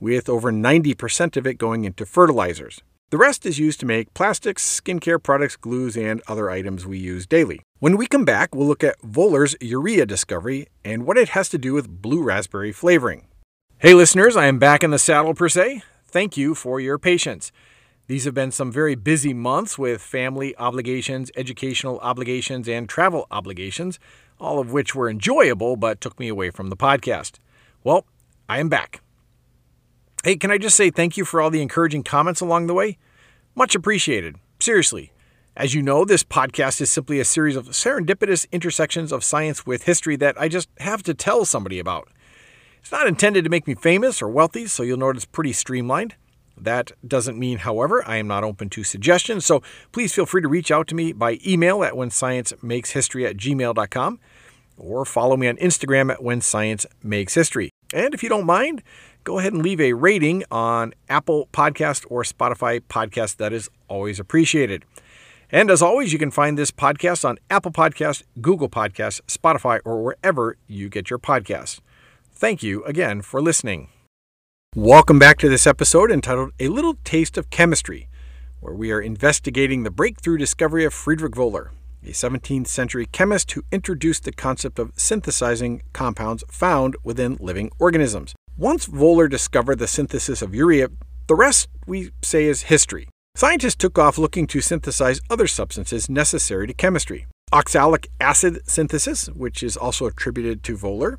with 0.00 0.28
over 0.28 0.50
90% 0.50 1.36
of 1.36 1.46
it 1.46 1.54
going 1.54 1.84
into 1.84 2.04
fertilizers. 2.04 2.82
The 3.10 3.16
rest 3.16 3.46
is 3.46 3.60
used 3.60 3.78
to 3.78 3.86
make 3.86 4.12
plastics, 4.12 4.80
skincare 4.80 5.22
products, 5.22 5.54
glues, 5.54 5.96
and 5.96 6.20
other 6.26 6.50
items 6.50 6.84
we 6.84 6.98
use 6.98 7.28
daily. 7.28 7.60
When 7.78 7.96
we 7.96 8.08
come 8.08 8.24
back, 8.24 8.56
we'll 8.56 8.66
look 8.66 8.82
at 8.82 9.00
Wöhler's 9.02 9.54
urea 9.60 10.04
discovery 10.04 10.66
and 10.84 11.06
what 11.06 11.16
it 11.16 11.28
has 11.28 11.48
to 11.50 11.56
do 11.56 11.74
with 11.74 12.02
blue 12.02 12.24
raspberry 12.24 12.72
flavoring. 12.72 13.28
Hey, 13.78 13.94
listeners, 13.94 14.36
I 14.36 14.46
am 14.46 14.58
back 14.58 14.82
in 14.82 14.90
the 14.90 14.98
saddle 14.98 15.32
per 15.32 15.48
se. 15.48 15.84
Thank 16.08 16.36
you 16.36 16.56
for 16.56 16.80
your 16.80 16.98
patience. 16.98 17.52
These 18.06 18.26
have 18.26 18.34
been 18.34 18.50
some 18.50 18.70
very 18.70 18.94
busy 18.94 19.32
months 19.32 19.78
with 19.78 20.02
family 20.02 20.54
obligations, 20.56 21.30
educational 21.36 21.98
obligations, 22.00 22.68
and 22.68 22.86
travel 22.86 23.26
obligations, 23.30 23.98
all 24.38 24.58
of 24.58 24.72
which 24.72 24.94
were 24.94 25.08
enjoyable 25.08 25.76
but 25.76 26.02
took 26.02 26.20
me 26.20 26.28
away 26.28 26.50
from 26.50 26.68
the 26.68 26.76
podcast. 26.76 27.38
Well, 27.82 28.04
I 28.46 28.58
am 28.60 28.68
back. 28.68 29.00
Hey, 30.22 30.36
can 30.36 30.50
I 30.50 30.58
just 30.58 30.76
say 30.76 30.90
thank 30.90 31.16
you 31.16 31.24
for 31.24 31.40
all 31.40 31.50
the 31.50 31.62
encouraging 31.62 32.02
comments 32.02 32.42
along 32.42 32.66
the 32.66 32.74
way? 32.74 32.98
Much 33.54 33.74
appreciated. 33.74 34.36
Seriously. 34.60 35.12
As 35.56 35.72
you 35.72 35.82
know, 35.82 36.04
this 36.04 36.24
podcast 36.24 36.80
is 36.80 36.90
simply 36.90 37.20
a 37.20 37.24
series 37.24 37.56
of 37.56 37.68
serendipitous 37.68 38.50
intersections 38.50 39.12
of 39.12 39.24
science 39.24 39.64
with 39.64 39.84
history 39.84 40.16
that 40.16 40.38
I 40.38 40.48
just 40.48 40.68
have 40.78 41.02
to 41.04 41.14
tell 41.14 41.44
somebody 41.44 41.78
about. 41.78 42.08
It's 42.80 42.92
not 42.92 43.06
intended 43.06 43.44
to 43.44 43.50
make 43.50 43.66
me 43.66 43.74
famous 43.74 44.20
or 44.20 44.28
wealthy, 44.28 44.66
so 44.66 44.82
you'll 44.82 44.98
notice 44.98 45.24
pretty 45.24 45.54
streamlined. 45.54 46.16
That 46.56 46.92
doesn't 47.06 47.38
mean, 47.38 47.58
however, 47.58 48.02
I 48.06 48.16
am 48.16 48.28
not 48.28 48.44
open 48.44 48.70
to 48.70 48.84
suggestions, 48.84 49.44
so 49.44 49.62
please 49.92 50.14
feel 50.14 50.26
free 50.26 50.42
to 50.42 50.48
reach 50.48 50.70
out 50.70 50.86
to 50.88 50.94
me 50.94 51.12
by 51.12 51.38
email 51.46 51.82
at 51.82 51.94
whensciencemakeshistory 51.94 53.28
at 53.28 53.36
gmail.com 53.36 54.20
or 54.76 55.04
follow 55.04 55.36
me 55.36 55.48
on 55.48 55.56
Instagram 55.56 56.12
at 56.12 56.18
whensciencemakeshistory. 56.18 57.68
And 57.92 58.14
if 58.14 58.22
you 58.22 58.28
don't 58.28 58.46
mind, 58.46 58.82
go 59.24 59.38
ahead 59.38 59.52
and 59.52 59.62
leave 59.62 59.80
a 59.80 59.92
rating 59.92 60.44
on 60.50 60.94
Apple 61.08 61.48
Podcast 61.52 62.06
or 62.08 62.22
Spotify 62.22 62.80
Podcast. 62.80 63.36
That 63.36 63.52
is 63.52 63.68
always 63.88 64.18
appreciated. 64.18 64.84
And 65.50 65.70
as 65.70 65.82
always, 65.82 66.12
you 66.12 66.18
can 66.18 66.30
find 66.30 66.58
this 66.58 66.70
podcast 66.70 67.24
on 67.24 67.38
Apple 67.50 67.70
Podcast, 67.70 68.24
Google 68.40 68.68
Podcast, 68.68 69.20
Spotify, 69.22 69.80
or 69.84 70.02
wherever 70.02 70.56
you 70.66 70.88
get 70.88 71.10
your 71.10 71.18
podcasts. 71.18 71.80
Thank 72.32 72.62
you 72.62 72.82
again 72.84 73.22
for 73.22 73.40
listening. 73.40 73.88
Welcome 74.76 75.20
back 75.20 75.38
to 75.38 75.48
this 75.48 75.68
episode 75.68 76.10
entitled 76.10 76.50
A 76.58 76.66
Little 76.66 76.96
Taste 77.04 77.38
of 77.38 77.48
Chemistry, 77.48 78.08
where 78.58 78.74
we 78.74 78.90
are 78.90 79.00
investigating 79.00 79.84
the 79.84 79.90
breakthrough 79.92 80.36
discovery 80.36 80.84
of 80.84 80.92
Friedrich 80.92 81.34
Wöhler, 81.34 81.68
a 82.02 82.08
17th 82.08 82.66
century 82.66 83.06
chemist 83.06 83.52
who 83.52 83.62
introduced 83.70 84.24
the 84.24 84.32
concept 84.32 84.80
of 84.80 84.90
synthesizing 84.96 85.82
compounds 85.92 86.42
found 86.48 86.96
within 87.04 87.36
living 87.38 87.70
organisms. 87.78 88.34
Once 88.56 88.88
Wöhler 88.88 89.30
discovered 89.30 89.78
the 89.78 89.86
synthesis 89.86 90.42
of 90.42 90.56
urea, 90.56 90.88
the 91.28 91.36
rest, 91.36 91.68
we 91.86 92.10
say, 92.24 92.46
is 92.46 92.62
history. 92.62 93.08
Scientists 93.36 93.76
took 93.76 93.96
off 93.96 94.18
looking 94.18 94.48
to 94.48 94.60
synthesize 94.60 95.20
other 95.30 95.46
substances 95.46 96.10
necessary 96.10 96.66
to 96.66 96.74
chemistry. 96.74 97.26
Oxalic 97.52 98.08
acid 98.20 98.58
synthesis, 98.68 99.28
which 99.28 99.62
is 99.62 99.76
also 99.76 100.06
attributed 100.06 100.64
to 100.64 100.76
Wöhler, 100.76 101.18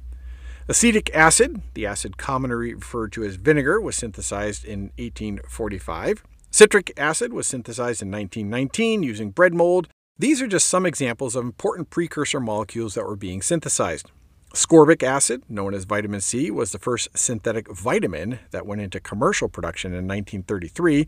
Acetic 0.67 1.13
acid, 1.13 1.61
the 1.75 1.85
acid 1.85 2.17
commonly 2.17 2.73
referred 2.73 3.11
to 3.11 3.23
as 3.23 3.35
vinegar, 3.35 3.79
was 3.79 3.95
synthesized 3.95 4.65
in 4.65 4.91
1845. 4.97 6.23
Citric 6.49 6.91
acid 6.97 7.33
was 7.33 7.45
synthesized 7.45 8.01
in 8.01 8.09
1919 8.09 9.03
using 9.03 9.29
bread 9.29 9.53
mold. 9.53 9.87
These 10.17 10.41
are 10.41 10.47
just 10.47 10.67
some 10.67 10.87
examples 10.87 11.35
of 11.35 11.45
important 11.45 11.91
precursor 11.91 12.39
molecules 12.39 12.95
that 12.95 13.05
were 13.05 13.15
being 13.15 13.43
synthesized. 13.43 14.11
Ascorbic 14.55 15.03
acid, 15.03 15.43
known 15.47 15.75
as 15.75 15.83
vitamin 15.83 16.21
C, 16.21 16.49
was 16.49 16.71
the 16.71 16.79
first 16.79 17.09
synthetic 17.15 17.71
vitamin 17.71 18.39
that 18.49 18.65
went 18.65 18.81
into 18.81 18.99
commercial 18.99 19.47
production 19.47 19.91
in 19.91 20.07
1933, 20.07 21.05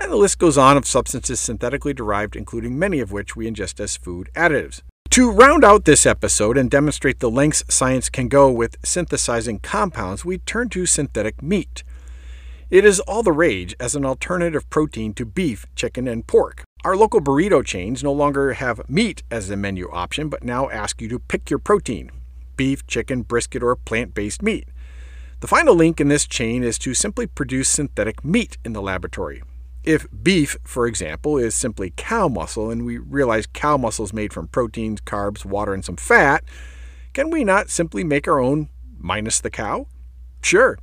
and 0.00 0.10
the 0.10 0.16
list 0.16 0.38
goes 0.38 0.56
on 0.56 0.78
of 0.78 0.86
substances 0.86 1.40
synthetically 1.40 1.92
derived, 1.92 2.36
including 2.36 2.78
many 2.78 3.00
of 3.00 3.12
which 3.12 3.36
we 3.36 3.50
ingest 3.50 3.80
as 3.80 3.98
food 3.98 4.30
additives. 4.34 4.80
To 5.10 5.30
round 5.30 5.64
out 5.64 5.86
this 5.86 6.04
episode 6.04 6.58
and 6.58 6.70
demonstrate 6.70 7.20
the 7.20 7.30
lengths 7.30 7.64
science 7.68 8.10
can 8.10 8.28
go 8.28 8.50
with 8.50 8.76
synthesizing 8.84 9.60
compounds, 9.60 10.22
we 10.22 10.38
turn 10.38 10.68
to 10.68 10.84
synthetic 10.84 11.42
meat. 11.42 11.82
It 12.68 12.84
is 12.84 13.00
all 13.00 13.22
the 13.22 13.32
rage 13.32 13.74
as 13.80 13.96
an 13.96 14.04
alternative 14.04 14.68
protein 14.68 15.14
to 15.14 15.24
beef, 15.24 15.64
chicken, 15.74 16.06
and 16.06 16.26
pork. 16.26 16.62
Our 16.84 16.94
local 16.94 17.20
burrito 17.20 17.64
chains 17.64 18.04
no 18.04 18.12
longer 18.12 18.52
have 18.52 18.88
meat 18.88 19.22
as 19.30 19.48
a 19.48 19.56
menu 19.56 19.90
option, 19.90 20.28
but 20.28 20.44
now 20.44 20.68
ask 20.68 21.00
you 21.00 21.08
to 21.08 21.18
pick 21.18 21.48
your 21.48 21.58
protein 21.58 22.10
beef, 22.58 22.86
chicken, 22.86 23.22
brisket, 23.22 23.62
or 23.62 23.74
plant 23.76 24.12
based 24.12 24.42
meat. 24.42 24.68
The 25.40 25.46
final 25.46 25.74
link 25.74 26.00
in 26.00 26.08
this 26.08 26.26
chain 26.26 26.62
is 26.62 26.78
to 26.80 26.92
simply 26.92 27.26
produce 27.26 27.68
synthetic 27.68 28.24
meat 28.24 28.58
in 28.62 28.74
the 28.74 28.82
laboratory. 28.82 29.42
If 29.84 30.06
beef, 30.22 30.56
for 30.64 30.86
example, 30.86 31.38
is 31.38 31.54
simply 31.54 31.92
cow 31.96 32.28
muscle 32.28 32.70
and 32.70 32.84
we 32.84 32.98
realize 32.98 33.46
cow 33.46 33.76
muscle 33.76 34.04
is 34.04 34.12
made 34.12 34.32
from 34.32 34.48
proteins, 34.48 35.00
carbs, 35.00 35.44
water, 35.44 35.72
and 35.72 35.84
some 35.84 35.96
fat, 35.96 36.44
can 37.12 37.30
we 37.30 37.44
not 37.44 37.70
simply 37.70 38.04
make 38.04 38.28
our 38.28 38.38
own 38.38 38.68
minus 38.98 39.40
the 39.40 39.50
cow? 39.50 39.86
Sure. 40.42 40.78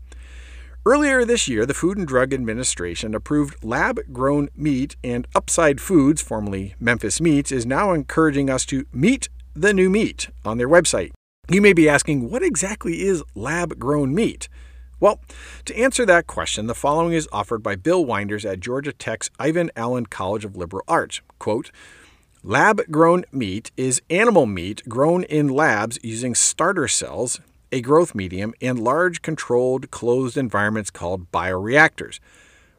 Earlier 0.88 1.26
this 1.26 1.48
year, 1.48 1.66
the 1.66 1.74
Food 1.74 1.98
and 1.98 2.08
Drug 2.08 2.32
Administration 2.32 3.16
approved 3.16 3.64
lab 3.64 4.00
grown 4.14 4.50
meat, 4.56 4.96
and 5.04 5.28
Upside 5.34 5.82
Foods, 5.82 6.22
formerly 6.22 6.76
Memphis 6.80 7.20
Meats, 7.20 7.52
is 7.52 7.66
now 7.66 7.92
encouraging 7.92 8.52
us 8.52 8.66
to 8.68 8.86
meet 8.94 9.28
the 9.56 9.74
new 9.74 9.90
meat 9.90 10.30
on 10.44 10.60
their 10.60 10.70
website. 10.70 11.12
You 11.50 11.62
may 11.62 11.74
be 11.74 11.90
asking, 11.90 12.30
what 12.30 12.44
exactly 12.44 13.02
is 13.02 13.24
lab 13.34 13.80
grown 13.80 14.14
meat? 14.14 14.48
Well, 15.06 15.20
to 15.66 15.78
answer 15.78 16.04
that 16.08 16.26
question, 16.26 16.66
the 16.66 16.74
following 16.74 17.14
is 17.14 17.30
offered 17.32 17.62
by 17.62 17.76
Bill 17.76 18.04
Winders 18.04 18.44
at 18.44 18.60
Georgia 18.60 18.92
Tech's 18.92 19.30
Ivan 19.38 19.70
Allen 19.76 20.08
College 20.08 20.44
of 20.44 20.56
Liberal 20.56 20.84
Arts. 20.88 21.22
Quote, 21.38 21.70
Lab 22.42 22.82
grown 22.90 23.24
meat 23.32 23.70
is 23.78 24.02
animal 24.10 24.48
meat 24.48 24.82
grown 24.90 25.24
in 25.26 25.48
labs 25.48 26.00
using 26.02 26.34
starter 26.34 26.88
cells 26.88 27.40
a 27.72 27.82
growth 27.82 28.16
medium, 28.16 28.56
and 28.60 28.80
large 28.80 29.22
controlled 29.22 29.92
closed 29.92 30.38
environments 30.38 30.90
called 30.90 31.32
bioreactors. 31.32 32.20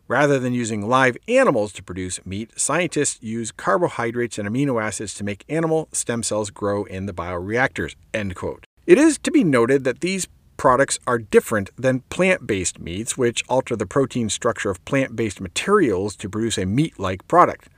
Rather 0.08 0.40
than 0.40 0.52
using 0.52 0.88
live 0.88 1.16
animals 1.28 1.72
to 1.74 1.82
produce 1.84 2.26
meat, 2.26 2.58
scientists 2.58 3.22
use 3.22 3.52
carbohydrates 3.52 4.36
and 4.36 4.48
amino 4.48 4.82
acids 4.82 5.14
to 5.14 5.22
make 5.22 5.44
animal 5.48 5.88
stem 5.92 6.24
cells 6.24 6.50
grow 6.50 6.82
in 6.82 7.06
the 7.06 7.14
bioreactors. 7.14 7.94
End 8.12 8.34
quote. 8.34 8.64
It 8.84 8.98
is 8.98 9.16
to 9.18 9.30
be 9.30 9.44
noted 9.44 9.84
that 9.84 10.00
these 10.00 10.26
products 10.56 10.98
are 11.06 11.18
different 11.18 11.70
than 11.76 12.00
plant 12.10 12.46
based 12.46 12.78
meats, 12.78 13.16
which 13.16 13.44
alter 13.48 13.76
the 13.76 13.86
protein 13.86 14.28
structure 14.28 14.70
of 14.70 14.84
plant 14.84 15.16
based 15.16 15.40
materials 15.40 16.16
to 16.16 16.28
produce 16.28 16.58
a 16.58 16.66
meat 16.66 16.98
like 16.98 17.26
product. 17.28 17.68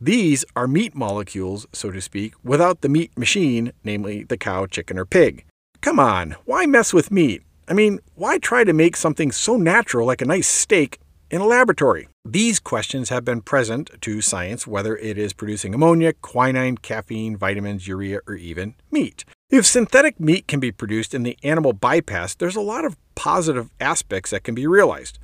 These 0.00 0.44
are 0.54 0.68
meat 0.68 0.94
molecules, 0.94 1.66
so 1.72 1.90
to 1.90 2.00
speak, 2.00 2.34
without 2.44 2.82
the 2.82 2.88
meat 2.88 3.16
machine, 3.16 3.72
namely 3.82 4.24
the 4.24 4.36
cow, 4.36 4.66
chicken, 4.66 4.98
or 4.98 5.06
pig. 5.06 5.44
Come 5.80 5.98
on, 5.98 6.36
why 6.44 6.66
mess 6.66 6.92
with 6.92 7.10
meat? 7.10 7.42
I 7.68 7.72
mean, 7.72 8.00
why 8.14 8.38
try 8.38 8.64
to 8.64 8.72
make 8.72 8.96
something 8.96 9.32
so 9.32 9.56
natural 9.56 10.06
like 10.06 10.20
a 10.20 10.26
nice 10.26 10.46
steak 10.46 10.98
in 11.30 11.40
a 11.40 11.46
laboratory? 11.46 12.08
These 12.24 12.60
questions 12.60 13.08
have 13.08 13.24
been 13.24 13.40
present 13.40 13.90
to 14.02 14.20
science, 14.20 14.66
whether 14.66 14.96
it 14.96 15.16
is 15.16 15.32
producing 15.32 15.74
ammonia, 15.74 16.12
quinine, 16.12 16.76
caffeine, 16.76 17.36
vitamins, 17.36 17.88
urea, 17.88 18.20
or 18.26 18.34
even 18.34 18.74
meat. 18.90 19.24
If 19.48 19.64
synthetic 19.64 20.18
meat 20.18 20.48
can 20.48 20.58
be 20.58 20.72
produced 20.72 21.14
in 21.14 21.22
the 21.22 21.38
animal 21.44 21.72
bypass, 21.72 22.34
there's 22.34 22.56
a 22.56 22.60
lot 22.60 22.84
of 22.84 22.96
positive 23.14 23.70
aspects 23.78 24.32
that 24.32 24.42
can 24.42 24.56
be 24.56 24.66
realized. 24.66 25.20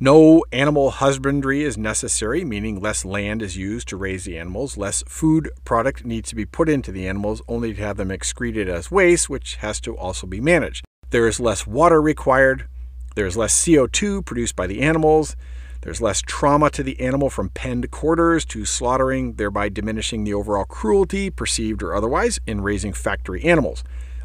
No 0.00 0.44
animal 0.50 0.90
husbandry 0.90 1.62
is 1.62 1.78
necessary, 1.78 2.44
meaning 2.44 2.80
less 2.80 3.04
land 3.04 3.40
is 3.40 3.56
used 3.56 3.86
to 3.88 3.96
raise 3.96 4.24
the 4.24 4.36
animals. 4.36 4.76
Less 4.76 5.04
food 5.06 5.48
product 5.64 6.04
needs 6.04 6.30
to 6.30 6.34
be 6.34 6.44
put 6.44 6.68
into 6.68 6.90
the 6.90 7.06
animals, 7.06 7.40
only 7.46 7.72
to 7.72 7.80
have 7.82 7.98
them 7.98 8.10
excreted 8.10 8.68
as 8.68 8.90
waste, 8.90 9.30
which 9.30 9.54
has 9.56 9.78
to 9.82 9.96
also 9.96 10.26
be 10.26 10.40
managed. 10.40 10.84
There 11.10 11.28
is 11.28 11.38
less 11.38 11.64
water 11.64 12.02
required. 12.02 12.66
There 13.14 13.26
is 13.26 13.36
less 13.36 13.54
CO2 13.54 14.26
produced 14.26 14.56
by 14.56 14.66
the 14.66 14.80
animals. 14.80 15.36
There's 15.82 16.00
less 16.00 16.22
trauma 16.22 16.70
to 16.70 16.82
the 16.82 16.98
animal 17.00 17.28
from 17.28 17.50
penned 17.50 17.90
quarters 17.90 18.44
to 18.46 18.64
slaughtering, 18.64 19.34
thereby 19.34 19.68
diminishing 19.68 20.22
the 20.22 20.32
overall 20.34 20.64
cruelty, 20.64 21.28
perceived 21.28 21.82
or 21.82 21.94
otherwise, 21.94 22.38
in 22.46 22.60
raising 22.60 22.92
factory 22.92 23.44
animals. 23.44 23.82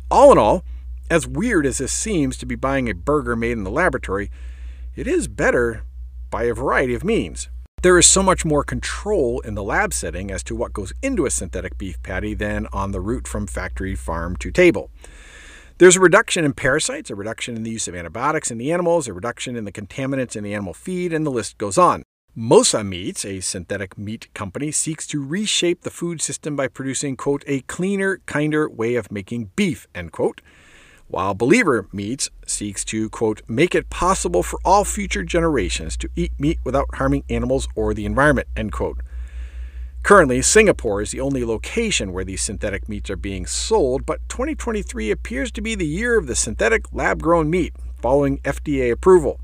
All 0.10 0.32
in 0.32 0.38
all, 0.38 0.63
as 1.10 1.28
weird 1.28 1.65
as 1.65 1.80
this 1.80 1.91
seems 1.91 2.38
to 2.38 2.46
be 2.46 2.56
buying 2.56 2.89
a 2.89 2.93
burger 2.93 3.36
made 3.36 3.54
in 3.54 3.63
the 3.63 3.72
laboratory, 3.72 4.30
it 4.96 5.08
is 5.08 5.28
better 5.28 5.84
by 6.30 6.43
a 6.43 6.54
variety 6.54 6.93
of 6.93 7.04
means. 7.04 7.50
There 7.82 7.98
is 7.98 8.08
so 8.08 8.22
much 8.22 8.46
more 8.46 8.63
control 8.63 9.39
in 9.41 9.56
the 9.56 9.63
lab 9.63 9.93
setting 9.93 10.32
as 10.32 10.43
to 10.43 10.56
what 10.56 10.74
goes 10.74 10.93
into 11.02 11.26
a 11.26 11.32
synthetic 11.32 11.78
beef 11.78 12.02
patty 12.04 12.34
than 12.34 12.67
on 12.74 12.91
the 12.91 13.02
route 13.02 13.28
from 13.28 13.48
factory 13.48 13.96
farm 13.96 14.36
to 14.38 14.52
table. 14.52 14.91
There's 15.80 15.96
a 15.96 16.00
reduction 16.00 16.44
in 16.44 16.54
parasites, 16.54 17.12
a 17.12 17.16
reduction 17.16 17.56
in 17.56 17.62
the 17.62 17.70
use 17.70 17.88
of 17.88 17.94
antibiotics 17.94 18.50
in 18.50 18.58
the 18.58 18.72
animals, 18.72 19.08
a 19.08 19.13
reduction 19.13 19.56
in 19.56 19.66
the 19.66 19.72
contaminants 19.72 20.36
in 20.36 20.44
the 20.44 20.56
animal 20.56 20.74
feed, 20.74 21.13
and 21.13 21.24
the 21.24 21.30
list 21.30 21.60
goes 21.60 21.78
on. 21.78 22.02
Mosa 22.36 22.84
Meats, 22.84 23.24
a 23.24 23.42
synthetic 23.42 23.96
meat 23.96 24.34
company, 24.34 24.72
seeks 24.72 25.06
to 25.06 25.24
reshape 25.24 25.82
the 25.82 25.92
food 25.92 26.20
system 26.20 26.56
by 26.56 26.68
producing, 26.68 27.16
quote, 27.16 27.44
a 27.46 27.62
cleaner, 27.62 28.22
kinder 28.26 28.68
way 28.68 28.96
of 28.96 29.12
making 29.12 29.52
beef, 29.56 29.88
end 29.94 30.12
quote 30.12 30.42
while 31.08 31.34
Believer 31.34 31.88
Meats 31.94 32.30
seeks 32.46 32.84
to, 32.86 33.10
quote, 33.10 33.42
make 33.48 33.74
it 33.74 33.90
possible 33.90 34.44
for 34.44 34.60
all 34.66 34.84
future 34.84 35.24
generations 35.24 35.96
to 35.98 36.10
eat 36.16 36.34
meat 36.38 36.60
without 36.63 36.96
harming 36.96 37.24
animals 37.30 37.68
or 37.76 37.94
the 37.94 38.06
environment, 38.06 38.48
end 38.56 38.72
quote. 38.72 39.00
Currently, 40.08 40.41
Singapore 40.41 41.02
is 41.02 41.12
the 41.12 41.20
only 41.20 41.43
location 41.43 42.13
where 42.13 42.24
these 42.24 42.41
synthetic 42.41 42.88
meats 42.88 43.10
are 43.10 43.17
being 43.17 43.46
sold, 43.46 44.06
but 44.06 44.22
2023 44.30 45.12
appears 45.12 45.52
to 45.52 45.60
be 45.60 45.76
the 45.76 45.86
year 45.86 46.17
of 46.17 46.28
the 46.28 46.34
synthetic 46.34 46.86
lab 46.93 47.22
grown 47.22 47.50
meat, 47.50 47.74
following 48.02 48.38
FDA 48.38 48.89
approval. 48.89 49.41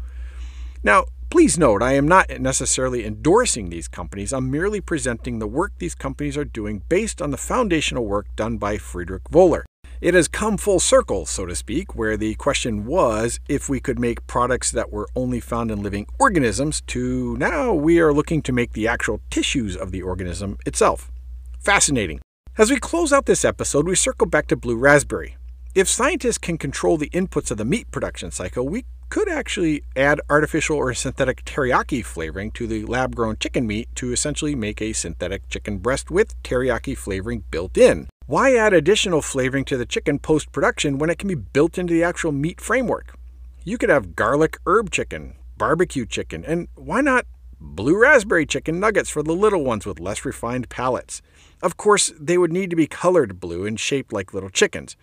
Now, 0.81 1.03
please 1.29 1.57
note, 1.57 1.83
I 1.83 1.95
am 1.95 2.07
not 2.07 2.39
necessarily 2.39 3.03
endorsing 3.05 3.71
these 3.71 3.89
companies, 3.89 4.31
I'm 4.31 4.49
merely 4.49 4.79
presenting 4.79 5.39
the 5.39 5.47
work 5.47 5.73
these 5.79 5.95
companies 5.95 6.37
are 6.37 6.45
doing 6.45 6.81
based 6.87 7.21
on 7.21 7.31
the 7.31 7.37
foundational 7.37 8.05
work 8.05 8.33
done 8.37 8.55
by 8.55 8.77
Friedrich 8.77 9.25
Wohler. 9.33 9.63
It 10.01 10.13
has 10.13 10.27
come 10.27 10.57
full 10.57 10.79
circle, 10.79 11.25
so 11.25 11.45
to 11.45 11.55
speak, 11.55 11.95
where 11.95 12.17
the 12.17 12.35
question 12.35 12.85
was 12.85 13.39
if 13.47 13.69
we 13.69 13.79
could 13.79 13.99
make 13.99 14.27
products 14.27 14.71
that 14.71 14.91
were 14.91 15.07
only 15.15 15.39
found 15.39 15.71
in 15.71 15.81
living 15.81 16.07
organisms, 16.19 16.81
to 16.87 17.37
now 17.37 17.73
we 17.73 17.99
are 17.99 18.13
looking 18.13 18.41
to 18.43 18.51
make 18.51 18.73
the 18.73 18.87
actual 18.87 19.21
tissues 19.29 19.77
of 19.77 19.91
the 19.91 20.01
organism 20.01 20.57
itself. 20.65 21.11
Fascinating. 21.59 22.19
As 22.57 22.69
we 22.69 22.79
close 22.79 23.13
out 23.13 23.25
this 23.25 23.45
episode, 23.45 23.87
we 23.87 23.95
circle 23.95 24.27
back 24.27 24.47
to 24.47 24.55
blue 24.55 24.77
raspberry. 24.77 25.37
If 25.73 25.87
scientists 25.87 26.37
can 26.37 26.57
control 26.57 26.97
the 26.97 27.09
inputs 27.09 27.49
of 27.49 27.57
the 27.57 27.65
meat 27.65 27.89
production 27.89 28.29
cycle, 28.29 28.67
we 28.67 28.85
could 29.09 29.29
actually 29.29 29.83
add 29.95 30.19
artificial 30.29 30.77
or 30.77 30.93
synthetic 30.93 31.45
teriyaki 31.45 32.03
flavoring 32.03 32.51
to 32.51 32.67
the 32.67 32.83
lab 32.85 33.15
grown 33.15 33.37
chicken 33.37 33.65
meat 33.65 33.87
to 33.95 34.11
essentially 34.11 34.55
make 34.55 34.81
a 34.81 34.93
synthetic 34.93 35.47
chicken 35.49 35.77
breast 35.77 36.11
with 36.11 36.41
teriyaki 36.43 36.97
flavoring 36.97 37.43
built 37.51 37.77
in. 37.77 38.07
Why 38.25 38.55
add 38.55 38.71
additional 38.71 39.21
flavoring 39.21 39.65
to 39.65 39.75
the 39.75 39.85
chicken 39.85 40.17
post 40.17 40.53
production 40.53 40.97
when 40.97 41.09
it 41.09 41.19
can 41.19 41.27
be 41.27 41.35
built 41.35 41.77
into 41.77 41.93
the 41.93 42.05
actual 42.05 42.31
meat 42.31 42.61
framework? 42.61 43.17
You 43.65 43.77
could 43.77 43.89
have 43.89 44.15
garlic 44.15 44.57
herb 44.65 44.91
chicken, 44.91 45.35
barbecue 45.57 46.05
chicken, 46.05 46.45
and 46.45 46.69
why 46.75 47.01
not 47.01 47.25
blue 47.59 47.99
raspberry 47.99 48.45
chicken 48.45 48.79
nuggets 48.79 49.09
for 49.09 49.23
the 49.23 49.33
little 49.33 49.65
ones 49.65 49.85
with 49.85 49.99
less 49.99 50.23
refined 50.23 50.69
palates? 50.69 51.21
Of 51.61 51.75
course, 51.75 52.13
they 52.17 52.37
would 52.37 52.53
need 52.53 52.69
to 52.69 52.77
be 52.77 52.87
colored 52.87 53.41
blue 53.41 53.65
and 53.65 53.77
shaped 53.77 54.13
like 54.13 54.33
little 54.33 54.49
chickens. 54.49 54.95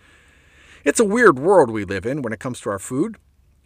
It's 0.83 0.99
a 0.99 1.05
weird 1.05 1.37
world 1.37 1.69
we 1.69 1.85
live 1.85 2.07
in 2.07 2.23
when 2.23 2.33
it 2.33 2.39
comes 2.39 2.59
to 2.61 2.71
our 2.71 2.79
food. 2.79 3.17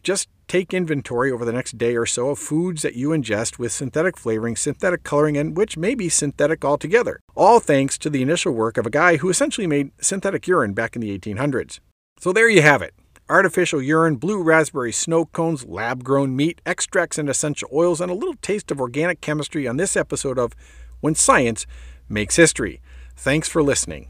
Just 0.05 0.29
take 0.47 0.71
inventory 0.71 1.31
over 1.31 1.43
the 1.43 1.51
next 1.51 1.79
day 1.79 1.95
or 1.95 2.05
so 2.05 2.29
of 2.29 2.37
foods 2.37 2.83
that 2.83 2.93
you 2.93 3.09
ingest 3.09 3.57
with 3.57 3.71
synthetic 3.71 4.17
flavoring, 4.17 4.55
synthetic 4.55 5.01
coloring, 5.01 5.35
and 5.35 5.57
which 5.57 5.77
may 5.77 5.95
be 5.95 6.09
synthetic 6.09 6.63
altogether. 6.63 7.19
All 7.33 7.59
thanks 7.59 7.97
to 7.97 8.11
the 8.11 8.21
initial 8.21 8.53
work 8.53 8.77
of 8.77 8.85
a 8.85 8.91
guy 8.91 9.17
who 9.17 9.31
essentially 9.31 9.65
made 9.65 9.89
synthetic 9.99 10.47
urine 10.47 10.73
back 10.73 10.95
in 10.95 11.01
the 11.01 11.17
1800s. 11.17 11.79
So 12.19 12.31
there 12.31 12.47
you 12.47 12.61
have 12.61 12.83
it 12.83 12.93
artificial 13.27 13.81
urine, 13.81 14.17
blue 14.17 14.39
raspberry 14.43 14.91
snow 14.91 15.25
cones, 15.25 15.65
lab 15.65 16.03
grown 16.03 16.35
meat, 16.35 16.61
extracts 16.67 17.17
and 17.17 17.27
essential 17.27 17.67
oils, 17.73 17.99
and 17.99 18.11
a 18.11 18.13
little 18.13 18.35
taste 18.43 18.69
of 18.69 18.79
organic 18.79 19.19
chemistry 19.21 19.67
on 19.67 19.77
this 19.77 19.97
episode 19.97 20.37
of 20.37 20.53
When 20.99 21.15
Science 21.15 21.65
Makes 22.07 22.35
History. 22.35 22.79
Thanks 23.15 23.49
for 23.49 23.63
listening. 23.63 24.09